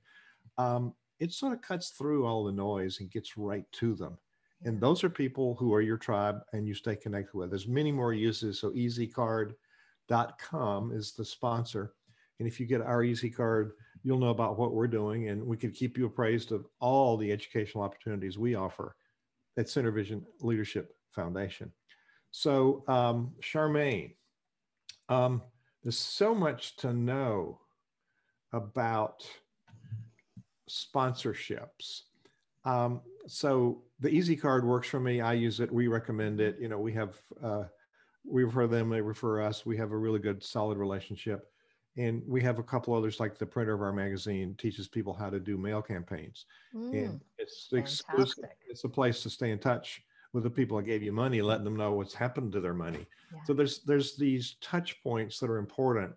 [0.57, 4.17] Um, it sort of cuts through all the noise and gets right to them.
[4.63, 7.49] And those are people who are your tribe and you stay connected with.
[7.49, 8.57] There's many more uses.
[8.57, 11.93] So easycard.com is the sponsor.
[12.39, 15.57] And if you get our Easy Card, you'll know about what we're doing and we
[15.57, 18.95] can keep you appraised of all the educational opportunities we offer
[19.57, 21.71] at SynerVision Leadership Foundation.
[22.31, 24.15] So, um, Charmaine,
[25.09, 25.41] um,
[25.81, 27.59] there's so much to know
[28.51, 29.25] about
[30.69, 32.01] sponsorships.
[32.65, 35.21] Um, so the Easy Card works for me.
[35.21, 35.71] I use it.
[35.71, 36.57] We recommend it.
[36.59, 37.63] You know, we have uh,
[38.27, 39.65] we refer them, they refer us.
[39.65, 41.47] We have a really good, solid relationship,
[41.95, 45.29] and we have a couple others like the printer of our magazine teaches people how
[45.29, 48.45] to do mail campaigns, mm, and it's exclusive.
[48.67, 50.01] It's a place to stay in touch
[50.35, 53.07] with the people that gave you money, letting them know what's happened to their money.
[53.33, 53.39] Yeah.
[53.45, 56.11] So there's there's these touch points that are important.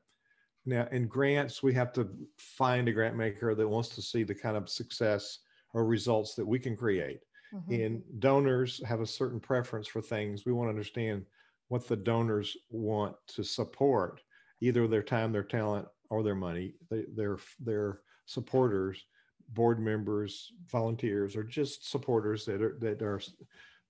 [0.67, 4.35] Now in grants, we have to find a grant maker that wants to see the
[4.35, 5.39] kind of success
[5.73, 7.21] or results that we can create.
[7.55, 7.73] Mm-hmm.
[7.73, 10.45] And donors have a certain preference for things.
[10.45, 11.25] We want to understand
[11.69, 14.21] what the donors want to support,
[14.61, 16.75] either their time, their talent, or their money.
[16.91, 19.05] They, their their supporters,
[19.51, 23.21] board members, volunteers, or just supporters that are that are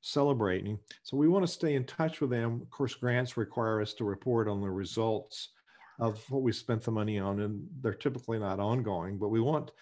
[0.01, 0.79] celebrating.
[1.03, 2.61] So we want to stay in touch with them.
[2.63, 5.51] Of course, grants require us to report on the results
[5.99, 9.19] of what we spent the money on, and they're typically not ongoing.
[9.19, 9.73] But we want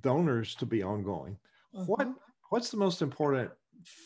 [0.00, 1.36] donors to be ongoing.
[1.74, 1.84] Mm-hmm.
[1.84, 2.08] What
[2.50, 3.50] what's the most important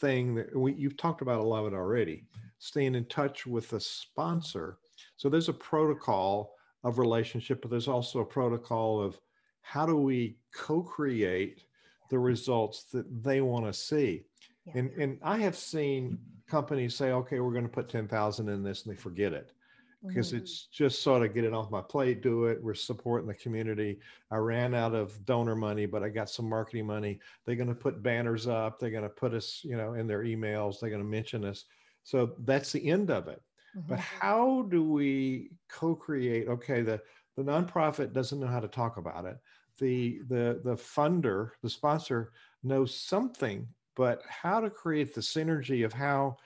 [0.00, 2.24] thing that we, you've talked about a lot of it already?
[2.58, 4.78] Staying in touch with the sponsor.
[5.16, 9.18] So there's a protocol of relationship, but there's also a protocol of
[9.62, 11.62] how do we co-create
[12.10, 14.24] the results that they want to see.
[14.66, 14.72] Yeah.
[14.76, 18.84] And and I have seen companies say, okay, we're going to put 10,000 in this
[18.84, 19.52] and they forget it
[20.06, 20.38] because mm-hmm.
[20.38, 22.62] it's just sort of get it off my plate, do it.
[22.62, 23.98] We're supporting the community.
[24.30, 27.18] I ran out of donor money, but I got some marketing money.
[27.44, 28.78] They're going to put banners up.
[28.78, 30.80] They're going to put us, you know, in their emails.
[30.80, 31.64] They're going to mention us.
[32.02, 33.42] So that's the end of it.
[33.76, 33.88] Mm-hmm.
[33.88, 36.48] But how do we co-create?
[36.48, 37.00] Okay, the
[37.36, 39.38] the nonprofit doesn't know how to talk about it.
[39.78, 45.92] The the the funder, the sponsor knows something, but how to create the synergy of
[45.92, 46.36] how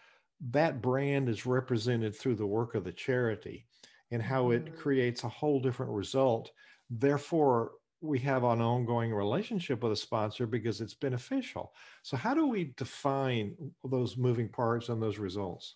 [0.51, 3.67] that brand is represented through the work of the charity
[4.11, 4.77] and how it mm.
[4.77, 6.51] creates a whole different result.
[6.91, 11.73] Therefore, we have an ongoing relationship with a sponsor because it's beneficial.
[12.03, 15.75] So, how do we define those moving parts and those results?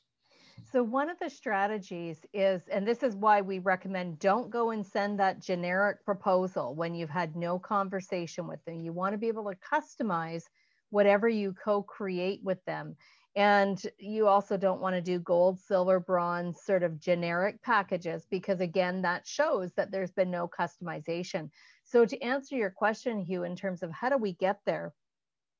[0.70, 4.86] So, one of the strategies is, and this is why we recommend don't go and
[4.86, 8.80] send that generic proposal when you've had no conversation with them.
[8.80, 10.44] You want to be able to customize
[10.92, 12.94] whatever you co create with them.
[13.34, 18.60] And you also don't want to do gold, silver, bronze sort of generic packages because,
[18.60, 21.48] again, that shows that there's been no customization.
[21.84, 24.92] So, to answer your question, Hugh, in terms of how do we get there,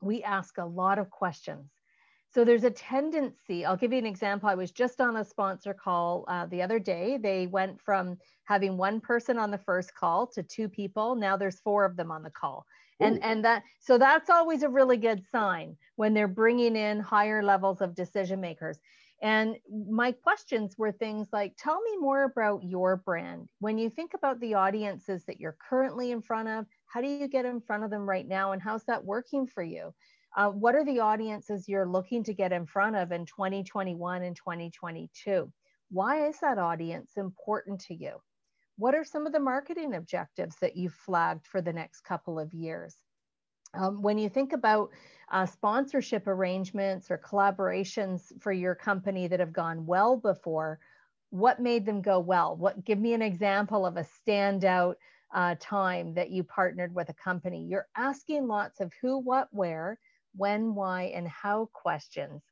[0.02, 1.70] we ask a lot of questions.
[2.34, 4.50] So, there's a tendency, I'll give you an example.
[4.50, 7.16] I was just on a sponsor call uh, the other day.
[7.16, 11.14] They went from having one person on the first call to two people.
[11.14, 12.66] Now there's four of them on the call
[13.02, 17.42] and and that so that's always a really good sign when they're bringing in higher
[17.42, 18.78] levels of decision makers.
[19.22, 23.48] And my questions were things like tell me more about your brand.
[23.60, 27.28] When you think about the audiences that you're currently in front of how do you
[27.28, 29.94] get in front of them right now and how's that working for you?
[30.36, 34.34] Uh, what are the audiences you're looking to get in front of in 2021 and
[34.34, 35.52] 2022
[35.92, 38.16] why is that audience important to you
[38.76, 42.54] What are some of the marketing objectives that you've flagged for the next couple of
[42.54, 42.96] years?
[43.74, 44.90] Um, when you think about
[45.30, 50.78] uh, sponsorship arrangements or collaborations for your company that have gone well before,
[51.30, 52.54] what made them go well?
[52.54, 54.96] What give me an example of a standout
[55.34, 57.64] uh, time that you partnered with a company?
[57.64, 59.98] You're asking lots of who, what, where,
[60.36, 62.42] when, why, and how questions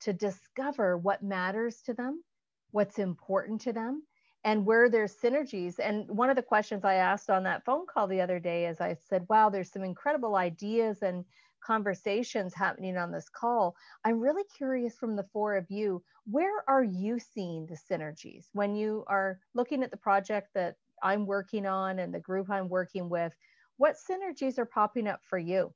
[0.00, 2.24] to discover what matters to them,
[2.70, 4.02] what's important to them,
[4.44, 5.78] and where there's synergies.
[5.78, 8.80] And one of the questions I asked on that phone call the other day is
[8.80, 11.24] I said, wow, there's some incredible ideas and
[11.60, 13.76] conversations happening on this call.
[14.04, 18.74] I'm really curious from the four of you, where are you seeing the synergies when
[18.74, 23.10] you are looking at the project that I'm working on and the group I'm working
[23.10, 23.34] with?
[23.76, 25.72] What synergies are popping up for you?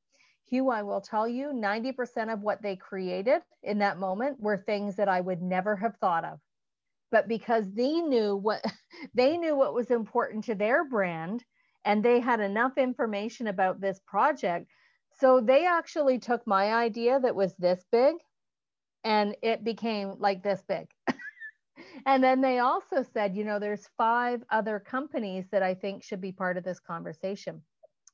[0.49, 4.97] Hugh, I will tell you 90% of what they created in that moment were things
[4.97, 6.39] that I would never have thought of.
[7.15, 8.65] But because they knew what
[9.15, 11.45] they knew what was important to their brand
[11.85, 14.69] and they had enough information about this project
[15.21, 18.17] so they actually took my idea that was this big
[19.05, 20.87] and it became like this big.
[22.07, 26.21] and then they also said, you know, there's five other companies that I think should
[26.21, 27.63] be part of this conversation.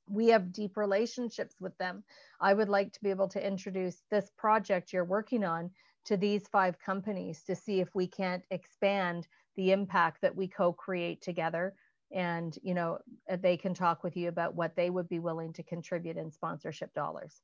[0.08, 2.02] We have deep relationships with them.
[2.40, 5.70] I would like to be able to introduce this project you're working on
[6.06, 9.26] to these five companies to see if we can't expand
[9.56, 11.74] the impact that we co-create together.
[12.12, 12.98] And you know
[13.30, 16.32] uh, they can talk with you about what they would be willing to contribute in
[16.32, 17.40] sponsorship dollars.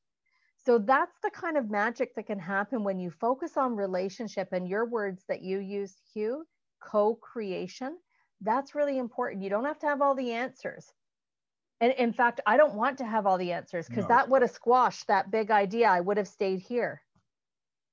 [0.64, 4.66] So that's the kind of magic that can happen when you focus on relationship and
[4.66, 6.44] your words that you use hugh
[6.82, 7.96] co-creation.
[8.40, 9.44] That's really important.
[9.44, 10.92] You don't have to have all the answers.
[11.80, 14.16] And in fact i don't want to have all the answers because no.
[14.16, 15.86] that would have squashed that big idea.
[15.88, 17.02] I would have stayed here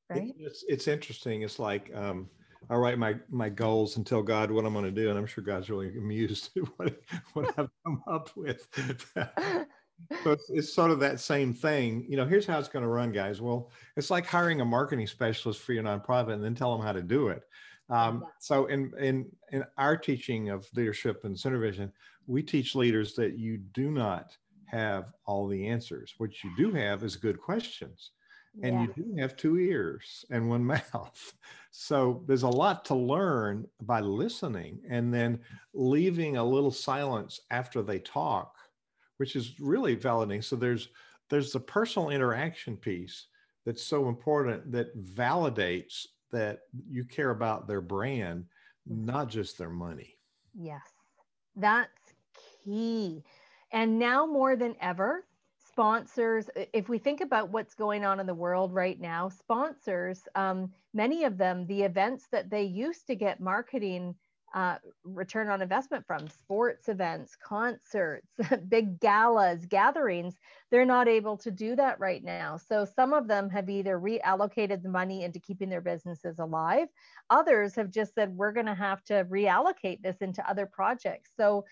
[0.09, 2.29] right it's, it's interesting it's like um,
[2.69, 5.25] I write my my goals and tell God what I'm going to do, and I'm
[5.25, 6.99] sure God's really amused at what
[7.33, 8.67] what I've come up with.
[10.23, 12.05] so it's, it's, sort of that same thing.
[12.07, 13.41] You know, here's how it's going to run, guys.
[13.41, 16.93] Well, it's like hiring a marketing specialist for your nonprofit and then tell them how
[16.93, 17.43] to do it.
[17.89, 21.91] Um, so in in in our teaching of leadership and SynerVision,
[22.27, 24.35] we teach leaders that you do not
[24.65, 26.15] have all the answers.
[26.17, 28.11] What you do have is good questions
[28.61, 28.81] and yeah.
[28.81, 31.33] you do have two ears and one mouth.
[31.71, 35.39] So there's a lot to learn by listening and then
[35.73, 38.55] leaving a little silence after they talk,
[39.17, 40.43] which is really validating.
[40.43, 40.89] So there's
[41.29, 43.27] there's the personal interaction piece
[43.65, 48.45] that's so important that validates that you care about their brand,
[48.89, 49.05] mm-hmm.
[49.05, 50.17] not just their money.
[50.53, 50.81] Yes.
[51.55, 51.89] That's
[52.63, 53.23] key.
[53.71, 55.25] And now more than ever,
[55.73, 60.71] sponsors, if we think about what's going on in the world right now, sponsors, um,
[60.93, 64.13] many of them, the events that they used to get marketing
[64.53, 68.27] uh, return on investment from, sports events, concerts,
[68.69, 70.35] big galas, gatherings,
[70.69, 72.55] they're not able to do that right now.
[72.57, 76.87] So some of them have either reallocated the money into keeping their businesses alive.
[77.31, 81.31] Others have just said, we're going to have to reallocate this into other projects.
[81.35, 81.65] So.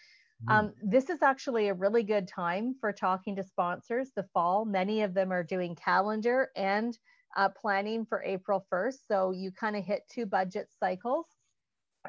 [0.47, 4.65] Um, this is actually a really good time for talking to sponsors the fall.
[4.65, 6.97] Many of them are doing calendar and
[7.37, 9.07] uh, planning for April 1st.
[9.07, 11.27] So you kind of hit two budget cycles.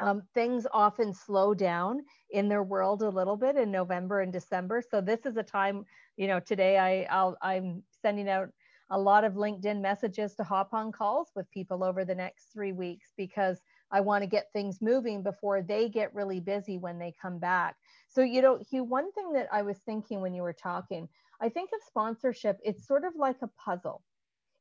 [0.01, 4.83] Um, things often slow down in their world a little bit in November and December.
[4.91, 5.85] So this is a time,
[6.17, 8.49] you know, today I, I'll, I'm sending out
[8.91, 12.73] a lot of LinkedIn messages to hop on calls with people over the next three
[12.73, 13.61] weeks because
[13.93, 17.77] I want to get things moving before they get really busy when they come back.
[18.09, 21.09] So, you know, Hugh, one thing that I was thinking when you were talking,
[21.41, 24.03] I think of sponsorship, it's sort of like a puzzle.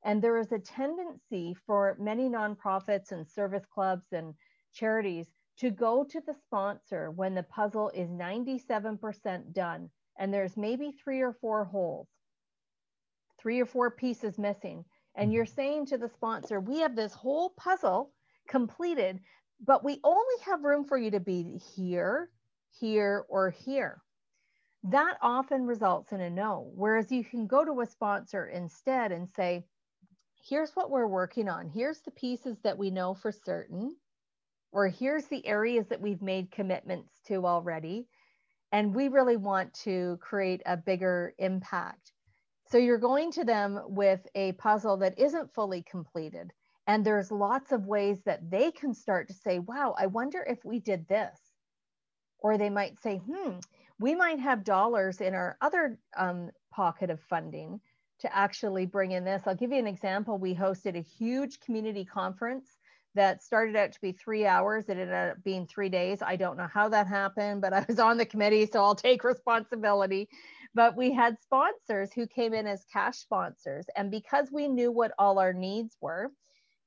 [0.04, 4.34] And there is a tendency for many nonprofits and service clubs and
[4.74, 5.28] charities
[5.60, 11.22] to go to the sponsor when the puzzle is 97% done and there's maybe three
[11.22, 12.08] or four holes,
[13.40, 14.84] three or four pieces missing.
[15.16, 15.54] And you're mm-hmm.
[15.54, 18.12] saying to the sponsor, we have this whole puzzle
[18.48, 19.20] completed,
[19.66, 22.30] but we only have room for you to be here,
[22.80, 24.02] here, or here.
[24.84, 26.72] That often results in a no.
[26.74, 29.66] Whereas you can go to a sponsor instead and say,
[30.50, 31.70] here's what we're working on.
[31.70, 33.96] Here's the pieces that we know for certain,
[34.72, 38.08] or here's the areas that we've made commitments to already.
[38.72, 42.14] And we really want to create a bigger impact.
[42.70, 46.52] So you're going to them with a puzzle that isn't fully completed.
[46.92, 50.66] And there's lots of ways that they can start to say, wow, I wonder if
[50.66, 51.40] we did this
[52.40, 53.60] or they might say, hmm,
[53.98, 57.80] we might have dollars in our other um, pocket of funding
[58.20, 59.44] to actually bring in this.
[59.46, 60.38] I'll give you an example.
[60.38, 62.76] We hosted a huge community conference
[63.16, 64.90] that started out to be three hours.
[64.90, 66.22] It ended up being three days.
[66.22, 69.24] I don't know how that happened, but I was on the committee, so I'll take
[69.24, 70.28] responsibility.
[70.76, 73.86] But we had sponsors who came in as cash sponsors.
[73.96, 76.32] And because we knew what all our needs were,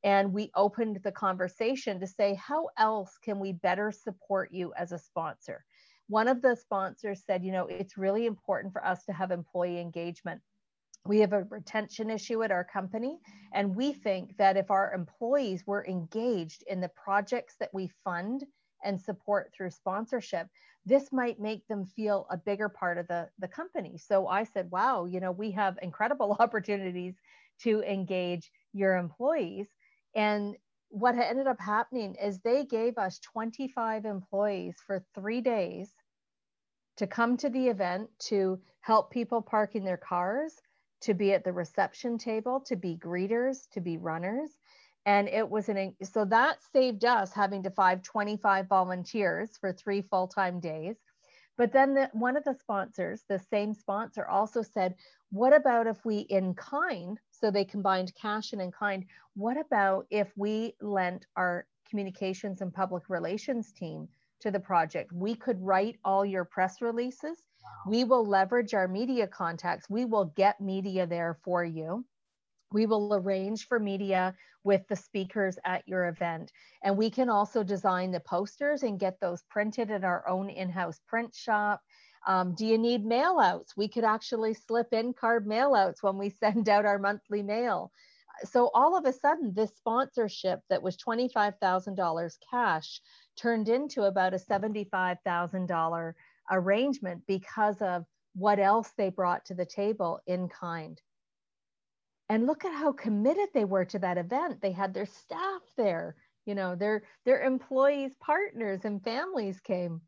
[0.04, 4.92] and we opened the conversation to say, how else can we better support you as
[4.92, 5.64] a sponsor?
[6.08, 9.80] One of the sponsors said, you know, it's really important for us to have employee
[9.80, 10.42] engagement.
[11.06, 13.18] We have a retention issue at our company
[13.54, 18.44] and we think that if our employees were engaged in the projects that we fund
[18.84, 20.46] and support through sponsorship
[20.86, 23.96] this might make them feel a bigger part of the, the company.
[23.96, 27.14] So i said wow you know we have incredible opportunities
[27.62, 29.68] to engage your employees
[30.14, 30.56] and
[30.88, 35.90] what ended up happening is they gave us 25 employees for three days
[36.96, 40.54] to come to the event to help people park in their cars
[41.00, 44.50] to be at the reception table, to be greeters, to be runners.
[45.04, 50.00] And it was an, so that saved us having to find 25 volunteers for three
[50.00, 50.96] full time days.
[51.58, 54.94] But then the, one of the sponsors, the same sponsor, also said,
[55.30, 57.18] What about if we in kind?
[57.44, 59.04] So they combined cash and in kind.
[59.34, 64.08] What about if we lent our communications and public relations team
[64.40, 65.12] to the project?
[65.12, 67.42] We could write all your press releases
[67.86, 69.88] we will leverage our media contacts.
[69.90, 72.04] We will get media there for you.
[72.72, 74.34] We will arrange for media
[74.64, 76.50] with the speakers at your event.
[76.82, 80.70] And we can also design the posters and get those printed at our own in
[80.70, 81.82] house print shop.
[82.26, 83.76] Um, do you need mail outs?
[83.76, 87.92] We could actually slip in card mail outs when we send out our monthly mail.
[88.44, 93.00] So all of a sudden, this sponsorship that was $25,000 cash
[93.36, 96.14] turned into about a $75,000
[96.50, 98.04] arrangement because of
[98.34, 101.00] what else they brought to the table in kind.
[102.28, 104.60] And look at how committed they were to that event.
[104.60, 106.16] They had their staff there,
[106.46, 110.00] you know, their their employees, partners, and families came.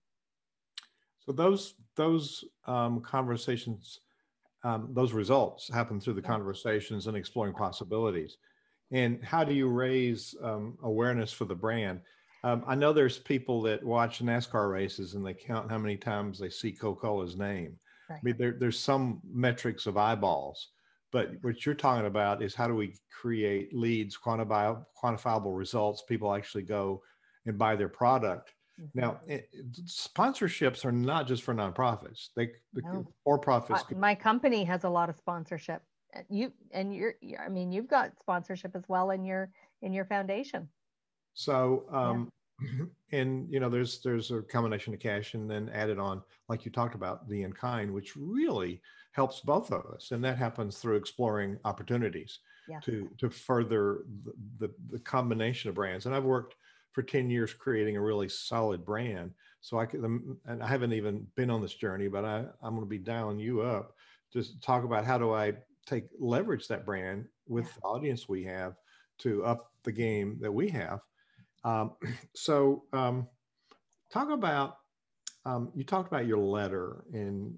[1.27, 4.01] So those those um, conversations,
[4.65, 8.39] um, those results happen through the conversations and exploring possibilities.
[8.93, 12.01] And how do you raise um, awareness for the brand?
[12.45, 16.39] Um, I know there's people that watch NASCAR races and they count how many times
[16.39, 17.77] they see Coca-Cola's name.
[18.09, 18.17] Right.
[18.17, 20.69] I mean, there, there's some metrics of eyeballs,
[21.11, 26.05] but what you're talking about is how do we create leads, quantifiable, quantifiable results?
[26.09, 27.03] People actually go
[27.47, 28.53] and buy their product.
[28.81, 29.01] Mm-hmm.
[29.01, 29.49] Now, it,
[29.87, 33.07] sponsorships are not just for nonprofits; they the no.
[33.25, 33.85] for profits.
[33.97, 35.83] My company has a lot of sponsorship.
[36.15, 39.51] Uh, you and you're, I mean, you've got sponsorship as well in your
[39.83, 40.69] in your foundation.
[41.33, 42.31] So, um,
[43.13, 46.71] and you know there's there's a combination of cash and then added on like you
[46.71, 48.81] talked about the in kind which really
[49.13, 52.81] helps both of us and that happens through exploring opportunities yeah.
[52.81, 54.33] to to further the,
[54.67, 56.57] the, the combination of brands and i've worked
[56.97, 59.31] for 10 years creating a really solid brand
[59.61, 62.81] so i could and i haven't even been on this journey but i i'm going
[62.81, 63.93] to be dialing you up
[64.33, 65.53] to talk about how do i
[65.85, 68.77] take leverage that brand with the audience we have
[69.19, 71.01] to up the game that we have
[71.67, 71.93] um,
[72.35, 73.27] so, um,
[74.11, 74.79] talk about
[75.45, 77.57] um, you talked about your letter, and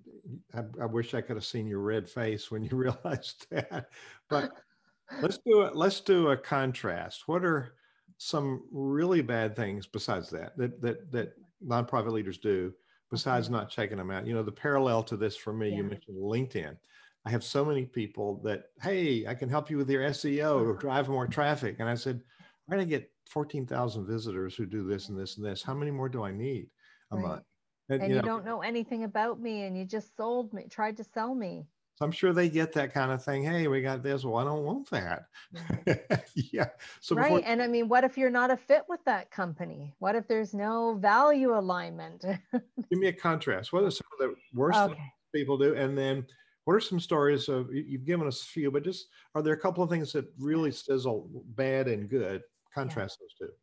[0.55, 3.89] I, I, wish I could have seen your red face when you realized that.
[4.29, 4.51] But
[5.23, 5.77] let's do it.
[5.77, 7.29] Let's do a contrast.
[7.29, 7.75] What are
[8.19, 11.33] some really bad things besides that that that that
[11.65, 12.73] nonprofit leaders do
[13.11, 13.53] besides okay.
[13.55, 14.27] not checking them out?
[14.27, 15.77] You know, the parallel to this for me, yeah.
[15.77, 16.77] you mentioned LinkedIn.
[17.25, 20.71] I have so many people that, hey, I can help you with your SEO or
[20.71, 20.81] uh-huh.
[20.81, 22.23] drive more traffic, and I said,
[22.69, 25.63] I'm going to get 14,000 visitors who do this and this and this.
[25.63, 26.69] How many more do I need
[27.11, 27.27] a right.
[27.27, 27.43] month?
[27.89, 30.97] And, and you, you don't know anything about me and you just sold me, tried
[30.99, 31.67] to sell me.
[31.99, 33.43] So I'm sure they get that kind of thing.
[33.43, 34.25] Hey, we got this.
[34.25, 35.25] Well, I don't want that.
[35.53, 36.15] Mm-hmm.
[36.53, 36.69] Yeah.
[37.01, 37.35] So right.
[37.35, 39.93] Before- and I mean, what if you're not a fit with that company?
[39.99, 42.25] What if there's no value alignment?
[42.53, 43.73] Give me a contrast.
[43.73, 45.03] What are some of the worst okay.
[45.35, 45.75] people do?
[45.75, 46.25] And then
[46.67, 49.61] what are some stories of you've given us a few, but just are there a
[49.61, 52.43] couple of things that really sizzle bad and good
[52.73, 53.25] contrast yeah.
[53.25, 53.55] those two.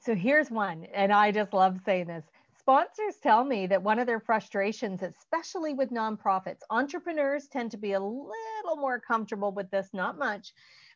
[0.00, 2.24] So here's one, and I just love saying this.
[2.68, 7.92] Sponsors tell me that one of their frustrations, especially with nonprofits, entrepreneurs tend to be
[7.92, 10.52] a little more comfortable with this, not much,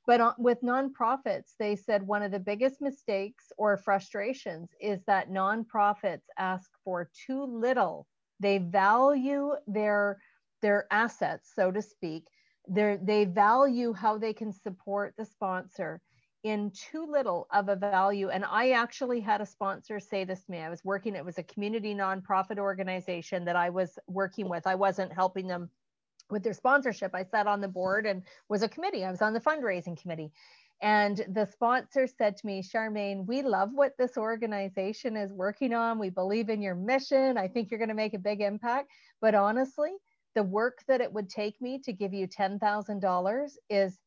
[0.07, 6.27] but with nonprofits, they said one of the biggest mistakes or frustrations is that nonprofits
[6.37, 8.07] ask for too little.
[8.39, 10.21] They value their
[10.61, 12.27] their assets, so to speak.
[12.69, 16.03] they they value how they can support the sponsor
[16.43, 18.29] in too little of a value.
[18.29, 20.59] And I actually had a sponsor say this to me.
[20.59, 24.67] I was working, it was a community nonprofit organization that I was working with.
[24.67, 25.71] I wasn't helping them
[26.31, 27.15] with their sponsorship.
[27.15, 29.05] I sat on the board and was a committee.
[29.05, 30.33] I was on the fundraising committee.
[30.81, 36.01] And the sponsor said to me, Charmaine, we love what this organization is working on.
[36.01, 37.39] We believe in your mission.
[37.39, 38.91] I think you're going to make a big impact.
[39.21, 39.93] But honestly,
[40.35, 43.99] the work that it would take me to give you $10,000 is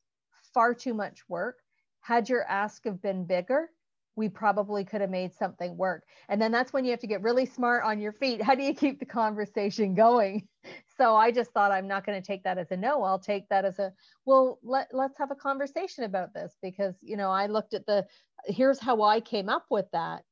[0.54, 1.60] far too much work.
[2.06, 3.72] Had your ask have been bigger,
[4.16, 6.04] we probably could have made something work.
[6.30, 8.44] And then that's when you have to get really smart on your feet.
[8.44, 10.48] How do you keep the conversation going?
[10.98, 13.04] So I just thought I'm not going to take that as a no.
[13.04, 13.92] I'll take that as a
[14.26, 18.08] well, let, let's have a conversation about this because, you know, I looked at the
[18.46, 20.24] here's how I came up with that.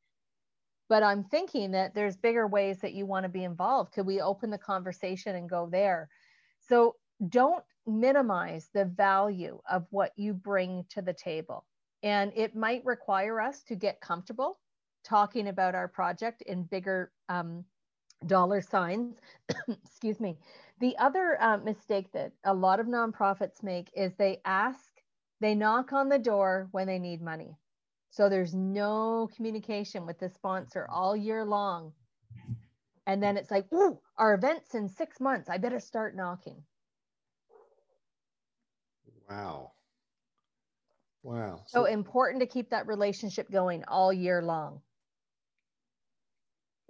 [0.87, 3.91] But I'm thinking that there's bigger ways that you want to be involved.
[3.91, 6.07] Could we open the conversation and go there?
[6.61, 6.95] So
[7.27, 11.65] don't minimize the value of what you bring to the table
[12.03, 14.59] and it might require us to get comfortable
[15.03, 17.63] talking about our project in bigger um,
[18.27, 19.15] dollar signs.
[19.85, 20.37] Excuse me.
[20.79, 24.89] The other uh, mistake that a lot of nonprofits make is they ask,
[25.39, 27.57] they knock on the door when they need money.
[28.11, 31.93] So there's no communication with the sponsor all year long.
[33.07, 35.49] And then it's like, ooh, our event's in six months.
[35.49, 36.63] I better start knocking.
[39.33, 39.71] Wow.
[41.23, 41.63] Wow.
[41.67, 44.81] So, so important to keep that relationship going all year long.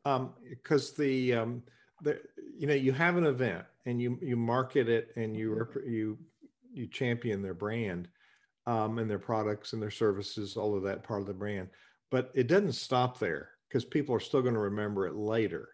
[0.06, 1.64] Um, because the, um,
[2.02, 2.20] the,
[2.58, 5.90] you know, you have an event and you, you market it and you, mm-hmm.
[5.90, 6.18] you,
[6.74, 8.08] you champion their brand,
[8.66, 11.70] um, and their products and their services, all of that part of the brand,
[12.12, 15.70] but it doesn't stop there because people are still going to remember it later.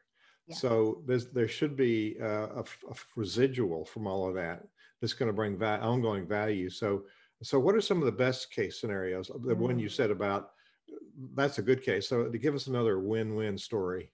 [0.48, 0.56] Yeah.
[0.56, 4.64] So there's, there should be a, a, a, residual from all of that
[5.02, 6.70] that's going to bring va- ongoing value.
[6.70, 7.04] So
[7.42, 9.28] so, what are some of the best case scenarios?
[9.28, 9.58] The mm.
[9.58, 9.92] one you mm.
[9.92, 10.52] said about
[11.36, 12.08] that's a good case.
[12.08, 14.12] So, to give us another win-win story.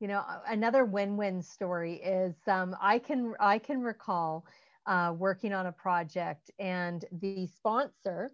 [0.00, 4.44] You know, another win-win story is um, I can I can recall
[4.86, 8.30] uh, working on a project and the sponsor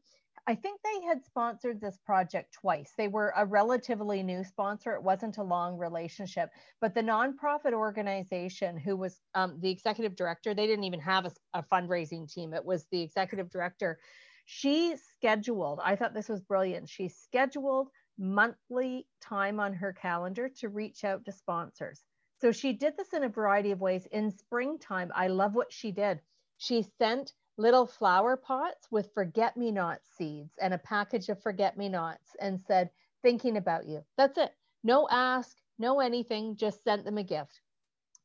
[0.49, 2.95] I think they had sponsored this project twice.
[2.97, 4.95] They were a relatively new sponsor.
[4.95, 6.49] It wasn't a long relationship,
[6.81, 11.33] but the nonprofit organization who was um, the executive director, they didn't even have a,
[11.53, 12.55] a fundraising team.
[12.55, 13.99] It was the executive director.
[14.47, 16.89] She scheduled, I thought this was brilliant.
[16.89, 22.01] She scheduled monthly time on her calendar to reach out to sponsors.
[22.41, 24.07] So she did this in a variety of ways.
[24.13, 26.21] In springtime, I love what she did.
[26.57, 31.77] She sent little flower pots with forget me not seeds and a package of forget
[31.77, 32.89] me nots and said,
[33.21, 34.03] thinking about you.
[34.17, 34.55] That's it.
[34.85, 37.61] No ask, no anything, just sent them a gift.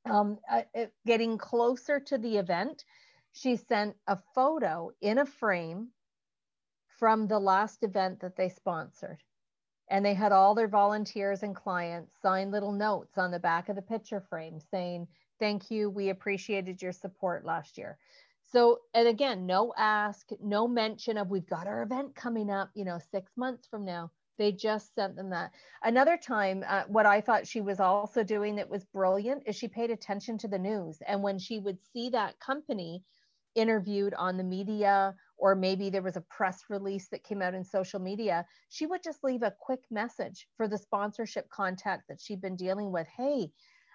[0.06, 0.62] Um, uh,
[1.06, 2.86] getting closer to the event,
[3.32, 5.90] she sent a photo in a frame
[7.00, 9.24] from the last event that they sponsored.
[9.90, 13.76] And they had all their volunteers and clients sign little notes on the back of
[13.76, 15.08] the picture frame saying,
[15.40, 15.90] Thank you.
[15.90, 17.98] We appreciated your support last year.
[18.54, 22.86] So, and again, no ask, no mention of we've got our event coming up, you
[22.86, 24.12] know, six months from now.
[24.38, 25.52] They just sent them that.
[25.84, 29.68] Another time, uh, what I thought she was also doing that was brilliant is she
[29.68, 31.00] paid attention to the news.
[31.08, 33.04] And when she would see that company
[33.56, 37.64] interviewed on the media, or maybe there was a press release that came out in
[37.64, 42.42] social media, she would just leave a quick message for the sponsorship contact that she'd
[42.42, 43.08] been dealing with.
[43.08, 43.52] Hey,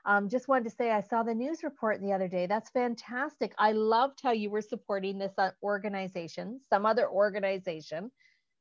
[0.08, 2.46] um, just wanted to say I saw the news report the other day.
[2.46, 3.52] That's fantastic.
[3.58, 8.10] I loved how you were supporting this uh, organization, some other organization,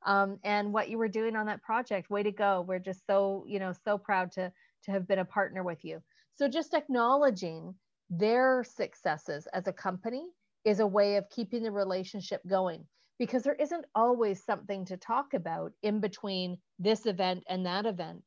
[0.05, 2.09] um, and what you were doing on that project.
[2.09, 2.65] Way to go!
[2.67, 4.51] We're just so you know so proud to
[4.83, 6.01] to have been a partner with you.
[6.35, 7.73] So just acknowledging
[8.09, 10.25] their successes as a company
[10.65, 12.85] is a way of keeping the relationship going
[13.19, 18.21] because there isn't always something to talk about in between this event and that event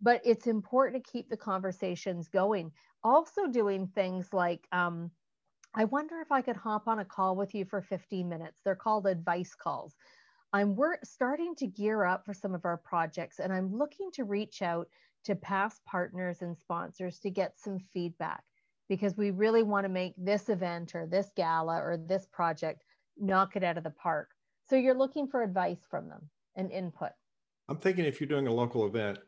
[0.00, 2.70] but it's important to keep the conversations going.
[3.02, 5.10] Also, doing things like, um,
[5.74, 8.60] I wonder if I could hop on a call with you for 15 minutes.
[8.64, 9.94] They're called advice calls.
[10.52, 14.24] I'm we're starting to gear up for some of our projects, and I'm looking to
[14.24, 14.88] reach out
[15.24, 18.44] to past partners and sponsors to get some feedback
[18.88, 22.84] because we really want to make this event or this gala or this project
[23.18, 24.30] knock it out of the park.
[24.68, 27.10] So you're looking for advice from them and input.
[27.68, 29.18] I'm thinking if you're doing a local event,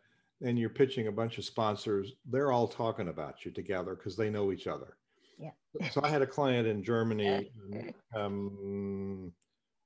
[0.42, 4.30] and you're pitching a bunch of sponsors, they're all talking about you together because they
[4.30, 4.96] know each other.
[5.38, 5.50] Yeah.
[5.90, 7.50] so I had a client in Germany
[8.14, 9.32] um,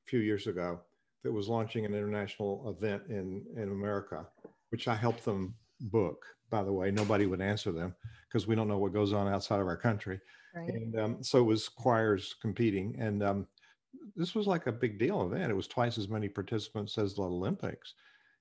[0.06, 0.80] a few years ago
[1.22, 4.26] that was launching an international event in in America,
[4.70, 6.24] which I helped them book.
[6.50, 7.94] By the way, nobody would answer them
[8.28, 10.20] because we don't know what goes on outside of our country.
[10.54, 10.68] Right.
[10.68, 13.46] And um, so it was choirs competing, and um,
[14.16, 15.50] this was like a big deal event.
[15.50, 17.94] It was twice as many participants as the Olympics,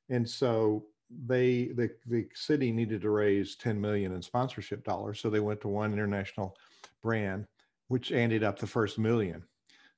[0.10, 0.86] and so
[1.26, 5.62] they the, the city needed to raise 10 million in sponsorship dollars so they went
[5.62, 6.56] to one international
[7.02, 7.46] brand
[7.88, 9.44] which ended up the first million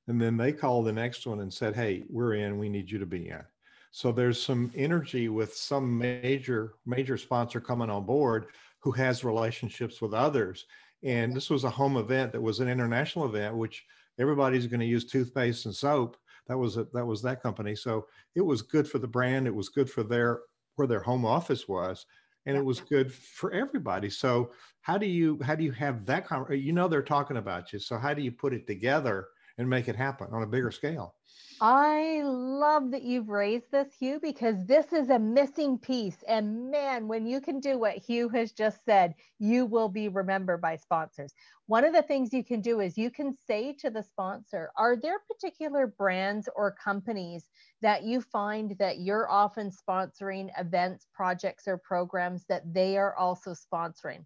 [0.07, 2.57] and then they called the next one and said, "Hey, we're in.
[2.57, 3.43] We need you to be in."
[3.91, 8.47] So there's some energy with some major major sponsor coming on board
[8.79, 10.65] who has relationships with others.
[11.03, 13.85] And this was a home event that was an international event, which
[14.19, 16.17] everybody's going to use toothpaste and soap.
[16.47, 17.75] That was a, that was that company.
[17.75, 19.47] So it was good for the brand.
[19.47, 20.41] It was good for their
[20.75, 22.05] where their home office was,
[22.45, 24.09] and it was good for everybody.
[24.09, 24.51] So
[24.81, 26.25] how do you how do you have that?
[26.25, 27.79] Con- you know they're talking about you.
[27.79, 31.15] So how do you put it together and make it happen on a bigger scale?
[31.61, 36.17] I love that you've raised this, Hugh, because this is a missing piece.
[36.27, 40.61] And man, when you can do what Hugh has just said, you will be remembered
[40.61, 41.33] by sponsors.
[41.67, 44.97] One of the things you can do is you can say to the sponsor, Are
[44.97, 47.49] there particular brands or companies
[47.81, 53.53] that you find that you're often sponsoring events, projects, or programs that they are also
[53.53, 54.25] sponsoring?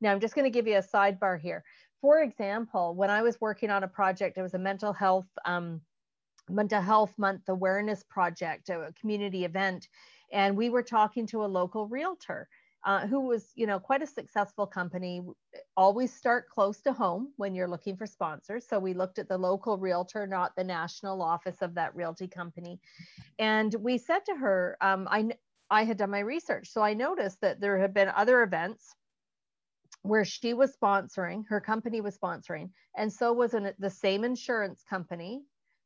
[0.00, 1.64] Now, I'm just going to give you a sidebar here.
[2.00, 5.26] For example, when I was working on a project, it was a mental health.
[5.44, 5.80] Um,
[6.48, 9.88] mental health month awareness project a community event
[10.32, 12.48] and we were talking to a local realtor
[12.84, 15.20] uh, who was you know quite a successful company
[15.76, 19.36] always start close to home when you're looking for sponsors so we looked at the
[19.36, 22.78] local realtor not the national office of that realty company
[23.38, 25.28] and we said to her um, i
[25.70, 28.94] i had done my research so i noticed that there had been other events
[30.06, 34.82] where she was sponsoring her company was sponsoring and so was an, the same insurance
[34.88, 35.42] company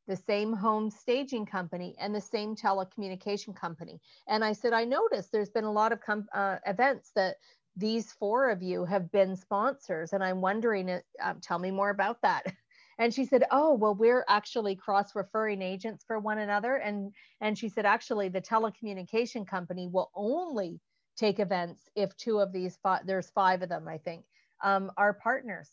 [0.07, 4.01] the same home staging company and the same telecommunication company.
[4.27, 7.35] And I said, I noticed there's been a lot of com- uh, events that
[7.77, 11.89] these four of you have been sponsors, and I'm wondering, uh, um, tell me more
[11.89, 12.45] about that.
[12.99, 17.67] And she said, "Oh, well, we're actually cross-referring agents for one another." And and she
[17.67, 20.79] said, actually, the telecommunication company will only
[21.21, 24.25] take events if two of these five, there's five of them, I think,
[24.63, 25.69] um, are partners.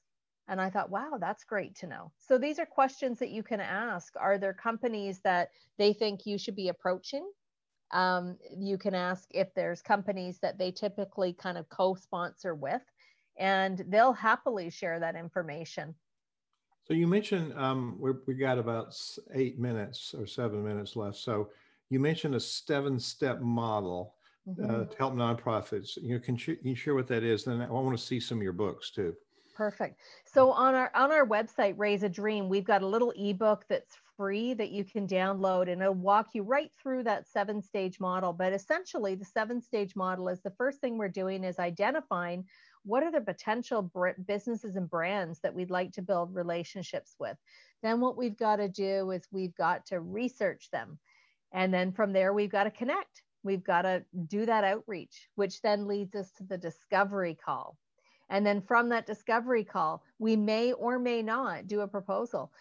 [0.46, 2.12] And I thought, wow, that's great to know.
[2.18, 4.14] So these are questions that you can ask.
[4.18, 7.30] Are there companies that they think you should be approaching?
[7.92, 12.82] Um, you can ask if there's companies that they typically kind of co sponsor with,
[13.38, 15.94] and they'll happily share that information.
[16.86, 18.94] So you mentioned um, we got about
[19.34, 21.16] eight minutes or seven minutes left.
[21.18, 21.50] So
[21.90, 24.14] you mentioned a seven step model.
[24.48, 24.90] Uh, mm-hmm.
[24.90, 25.96] To help nonprofits.
[25.96, 27.44] You know, can you, can you share what that is?
[27.44, 29.14] Then I want to see some of your books too.
[29.54, 30.00] Perfect.
[30.24, 33.96] So on our on our website, Raise a Dream, we've got a little ebook that's
[34.16, 38.32] free that you can download and it'll walk you right through that seven stage model.
[38.32, 42.44] But essentially, the seven stage model is the first thing we're doing is identifying
[42.84, 43.90] what are the potential
[44.26, 47.36] businesses and brands that we'd like to build relationships with.
[47.82, 50.98] Then what we've got to do is we've got to research them.
[51.52, 53.22] And then from there, we've got to connect.
[53.42, 57.76] We've got to do that outreach, which then leads us to the discovery call
[58.30, 62.52] and then from that discovery call, we may or may not do a proposal.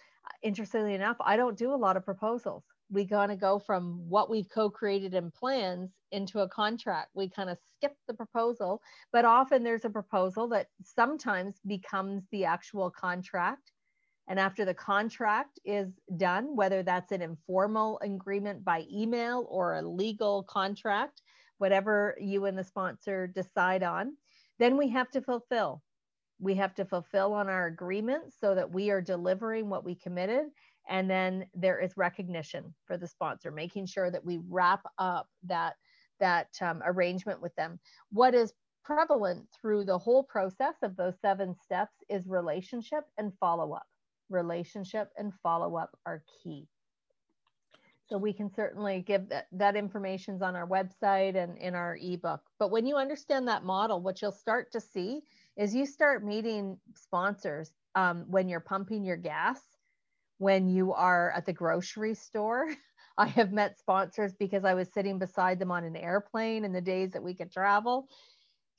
[0.42, 2.64] Interestingly enough, I don't do a lot of proposals.
[2.90, 7.10] We kind of go from what we've co created in plans into a contract.
[7.14, 12.46] We kind of skip the proposal, but often there's a proposal that sometimes becomes the
[12.46, 13.72] actual contract.
[14.28, 19.82] And after the contract is done, whether that's an informal agreement by email or a
[19.82, 21.22] legal contract,
[21.60, 24.18] whatever you and the sponsor decide on,
[24.60, 25.82] then we have to fulfill.
[26.40, 30.46] We have to fulfill on our agreements so that we are delivering what we committed.
[30.90, 35.76] And then there is recognition for the sponsor, making sure that we wrap up that,
[36.20, 37.80] that um, arrangement with them.
[38.12, 38.54] What is
[38.84, 43.86] prevalent through the whole process of those seven steps is relationship and follow up.
[44.30, 46.68] Relationship and follow up are key.
[48.10, 52.42] So we can certainly give that, that information's on our website and in our ebook.
[52.58, 55.22] But when you understand that model, what you'll start to see
[55.58, 59.60] is you start meeting sponsors um, when you're pumping your gas,
[60.38, 62.68] when you are at the grocery store.
[63.18, 66.82] I have met sponsors because I was sitting beside them on an airplane in the
[66.82, 68.08] days that we could travel.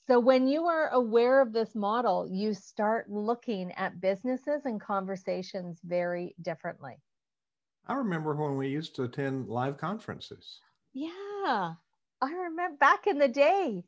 [0.09, 5.80] So when you are aware of this model, you start looking at businesses and conversations
[5.84, 6.96] very differently.
[7.86, 10.61] I remember when we used to attend live conferences.
[10.94, 11.11] Yeah,
[12.22, 13.84] I remember back in the day.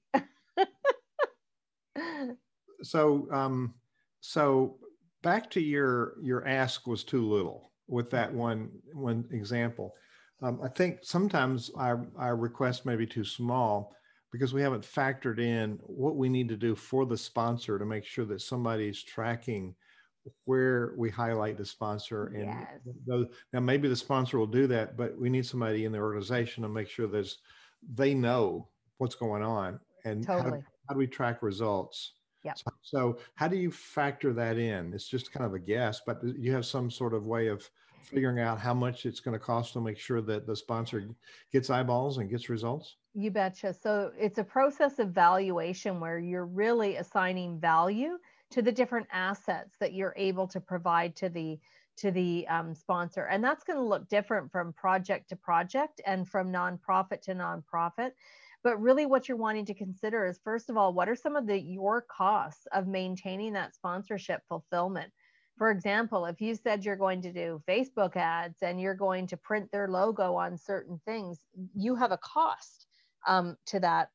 [2.83, 3.73] so, um,
[4.21, 4.77] so
[5.23, 9.95] back to your your ask was too little with that one one example.
[10.43, 13.95] Um, I think sometimes our our request may be too small
[14.33, 18.05] because we haven't factored in what we need to do for the sponsor to make
[18.05, 19.75] sure that somebody's tracking
[20.45, 22.95] where we highlight the sponsor and yes.
[23.07, 26.63] those, now maybe the sponsor will do that but we need somebody in the organization
[26.63, 27.39] to make sure there's
[27.95, 28.69] they know
[28.99, 30.59] what's going on and totally.
[30.59, 32.13] how, how do we track results
[32.45, 36.03] yeah so, so, how do you factor that in it's just kind of a guess
[36.07, 37.69] but you have some sort of way of
[38.03, 41.09] figuring out how much it's going to cost to make sure that the sponsor
[41.53, 42.97] gets eyeballs and gets results?
[43.15, 43.75] You betcha.
[43.75, 48.19] So it's a process of valuation where you're really assigning value
[48.51, 51.59] to the different assets that you're able to provide to the
[51.97, 56.27] to the um, sponsor and that's going to look different from project to project and
[56.27, 58.13] from nonprofit to nonprofit
[58.63, 61.47] but really what you're wanting to consider is first of all what are some of
[61.47, 65.13] the your costs of maintaining that sponsorship fulfillment
[65.61, 69.37] for example if you said you're going to do facebook ads and you're going to
[69.37, 71.41] print their logo on certain things
[71.75, 72.87] you have a cost
[73.27, 74.11] um, to that.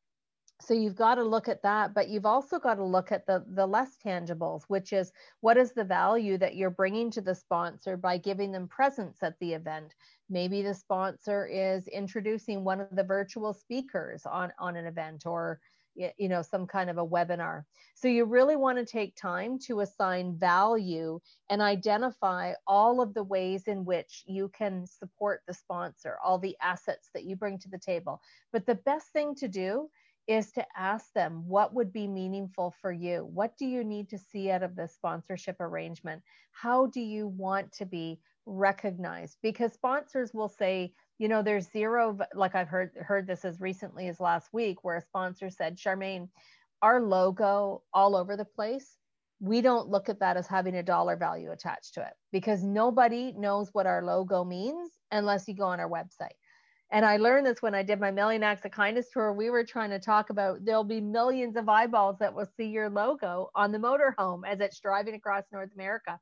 [0.61, 3.43] So you've got to look at that but you've also got to look at the
[3.53, 7.97] the less tangibles which is what is the value that you're bringing to the sponsor
[7.97, 9.93] by giving them presence at the event.
[10.29, 15.59] Maybe the sponsor is introducing one of the virtual speakers on on an event or
[15.95, 17.63] you know some kind of a webinar.
[17.95, 21.19] So you really want to take time to assign value
[21.49, 26.55] and identify all of the ways in which you can support the sponsor all the
[26.61, 28.21] assets that you bring to the table.
[28.51, 29.89] But the best thing to do
[30.27, 33.29] is to ask them what would be meaningful for you?
[33.31, 36.23] What do you need to see out of this sponsorship arrangement?
[36.51, 42.17] How do you want to be recognized because sponsors will say you know there's zero
[42.33, 46.27] like i've heard heard this as recently as last week where a sponsor said charmaine
[46.81, 48.97] our logo all over the place
[49.39, 53.33] we don't look at that as having a dollar value attached to it because nobody
[53.37, 56.35] knows what our logo means unless you go on our website
[56.91, 59.33] and I learned this when I did my Million Acts of Kindness tour.
[59.33, 62.89] We were trying to talk about there'll be millions of eyeballs that will see your
[62.89, 66.19] logo on the motorhome as it's driving across North America.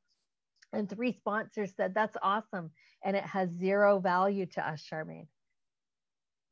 [0.74, 2.70] And three sponsors said, That's awesome.
[3.04, 5.28] And it has zero value to us, Charmaine.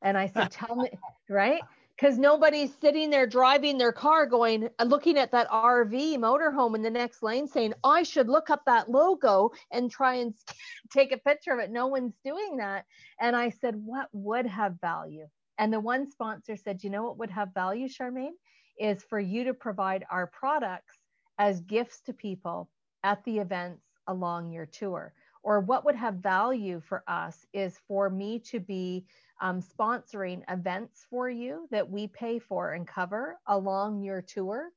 [0.01, 0.89] And I said, Tell me,
[1.29, 1.61] right?
[1.95, 6.81] because nobody's sitting there driving their car going uh, looking at that rv motorhome in
[6.81, 10.33] the next lane saying i should look up that logo and try and
[10.91, 12.85] take a picture of it no one's doing that
[13.19, 17.17] and i said what would have value and the one sponsor said you know what
[17.17, 18.35] would have value charmaine
[18.79, 20.97] is for you to provide our products
[21.37, 22.69] as gifts to people
[23.03, 28.09] at the events along your tour or what would have value for us is for
[28.09, 29.05] me to be
[29.41, 34.69] um, sponsoring events for you that we pay for and cover along your tour.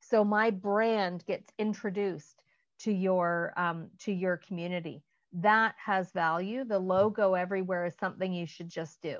[0.00, 2.42] So my brand gets introduced
[2.80, 5.02] to your um, to your community.
[5.32, 6.64] That has value.
[6.64, 9.18] The logo everywhere is something you should just do.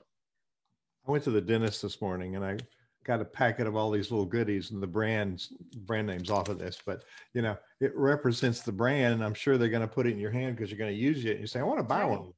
[1.06, 2.58] I went to the dentist this morning and I
[3.04, 5.52] got a packet of all these little goodies and the brands
[5.86, 9.56] brand names off of this but you know it represents the brand and i'm sure
[9.56, 11.40] they're going to put it in your hand because you're going to use it and
[11.40, 12.10] you say i want to buy right.
[12.10, 12.32] one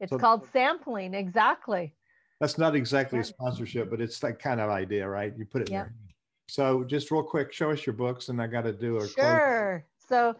[0.00, 1.94] it's so, called sampling, exactly.
[2.40, 5.32] That's not exactly a sponsorship, but it's that kind of idea, right?
[5.36, 5.86] You put it yep.
[5.86, 5.94] there.
[6.48, 9.86] So just real quick, show us your books, and I got to do a sure.
[10.08, 10.36] So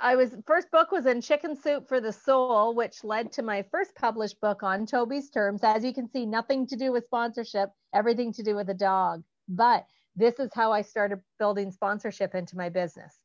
[0.00, 3.62] I was first book was in Chicken Soup for the Soul, which led to my
[3.70, 5.64] first published book on Toby's terms.
[5.64, 9.24] As you can see, nothing to do with sponsorship, everything to do with a dog.
[9.48, 13.18] But this is how I started building sponsorship into my business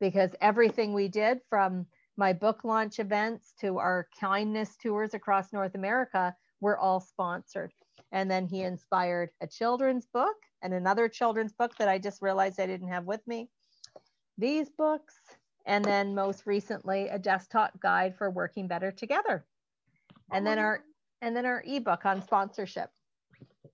[0.00, 5.74] because everything we did from my book launch events to our kindness tours across North
[5.74, 7.72] America were all sponsored.
[8.12, 12.58] And then he inspired a children's book and another children's book that I just realized
[12.58, 13.48] I didn't have with me.
[14.40, 15.20] These books,
[15.66, 19.44] and then most recently a desktop guide for working better together.
[20.32, 20.82] And then our
[21.20, 22.90] and then our ebook on sponsorship.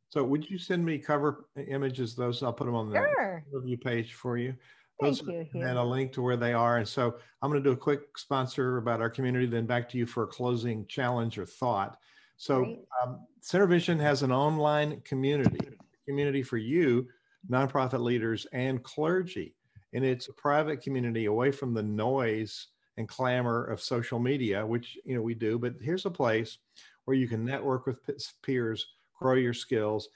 [0.08, 2.42] So would you send me cover images those?
[2.42, 3.44] I'll put them on the sure.
[3.52, 4.54] review page for you.
[5.00, 5.46] Thank you.
[5.54, 6.78] And a link to where they are.
[6.78, 9.98] And so I'm going to do a quick sponsor about our community, then back to
[9.98, 11.98] you for a closing challenge or thought.
[12.38, 15.68] So um, SynerVision has an online community,
[16.06, 17.08] community for you,
[17.50, 19.55] nonprofit leaders and clergy.
[19.96, 24.96] And it's a private community away from the noise and clamor of social media, which
[25.04, 25.58] you know we do.
[25.58, 26.58] But here's a place
[27.06, 27.98] where you can network with
[28.42, 28.86] peers,
[29.18, 30.08] grow your skills,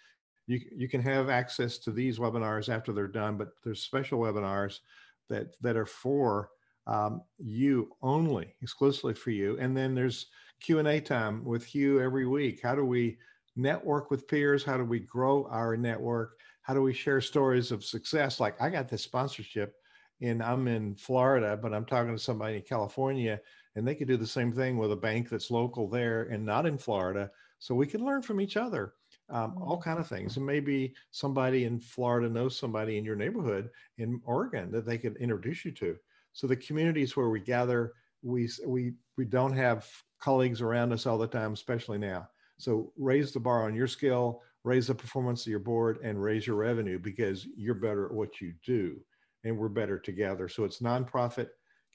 [0.51, 4.81] you, you can have access to these webinars after they're done, but there's special webinars
[5.29, 6.51] that, that are for
[6.89, 9.57] um, you only, exclusively for you.
[9.61, 10.27] And then there's
[10.61, 12.61] Q&A time with Hugh every week.
[12.63, 13.17] How do we
[13.55, 14.65] network with peers?
[14.65, 16.41] How do we grow our network?
[16.63, 18.41] How do we share stories of success?
[18.41, 19.75] Like I got this sponsorship
[20.21, 23.41] and I'm in Florida, but I'm talking to somebody in California
[23.77, 26.67] and they could do the same thing with a bank that's local there and not
[26.67, 27.31] in Florida.
[27.59, 28.95] So we can learn from each other
[29.31, 29.89] um, all mm-hmm.
[29.89, 30.37] kind of things.
[30.37, 35.17] And maybe somebody in Florida knows somebody in your neighborhood in Oregon that they could
[35.17, 35.97] introduce you to.
[36.33, 37.93] So the communities where we gather,
[38.23, 39.89] we we we don't have
[40.21, 42.29] colleagues around us all the time, especially now.
[42.59, 46.47] So raise the bar on your skill, raise the performance of your board, and raise
[46.47, 48.99] your revenue because you're better at what you do,
[49.45, 50.49] and we're better together.
[50.49, 51.49] So it's nonprofit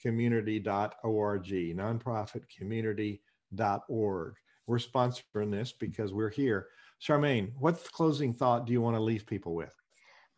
[0.04, 4.34] nonprofitcommunity.org, nonprofitcommunity.org.
[4.66, 6.66] We're sponsoring this because we're here.
[7.00, 9.72] Charmaine, what closing thought do you want to leave people with?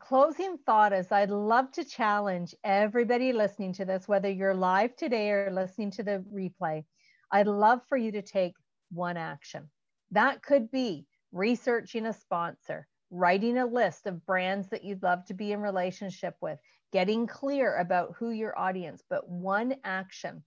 [0.01, 5.31] Closing thought is I'd love to challenge everybody listening to this, whether you're live today
[5.31, 6.85] or listening to the replay.
[7.33, 8.55] I'd love for you to take
[8.91, 9.71] one action.
[10.11, 15.35] That could be researching a sponsor, writing a list of brands that you'd love to
[15.35, 16.59] be in relationship with,
[16.93, 20.43] getting clear about who your audience, but one action.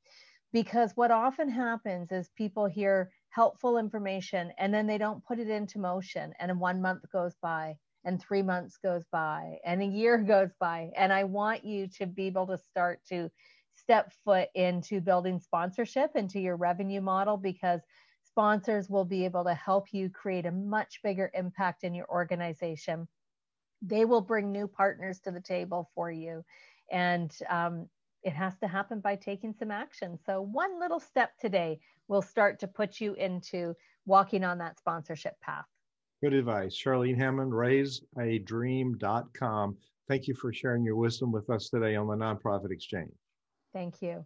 [0.54, 5.50] Because what often happens is people hear helpful information and then they don't put it
[5.50, 6.34] into motion.
[6.40, 10.92] And one month goes by, and three months goes by, and a year goes by.
[10.98, 13.30] And I want you to be able to start to
[13.76, 17.82] step foot into building sponsorship into your revenue model because
[18.32, 23.08] sponsors will be able to help you create a much bigger impact in your organization
[23.82, 26.46] they will bring new partners to the table for you.
[26.92, 27.88] And um,
[28.24, 30.20] it has to happen by taking some action.
[30.26, 33.74] So, one little step today will start to put you into
[34.06, 35.66] walking on that sponsorship path.
[36.22, 36.76] Good advice.
[36.76, 39.78] Charmaine Hammond, raiseadream.com.
[40.08, 43.14] Thank you for sharing your wisdom with us today on the Nonprofit Exchange.
[43.74, 44.26] Thank you.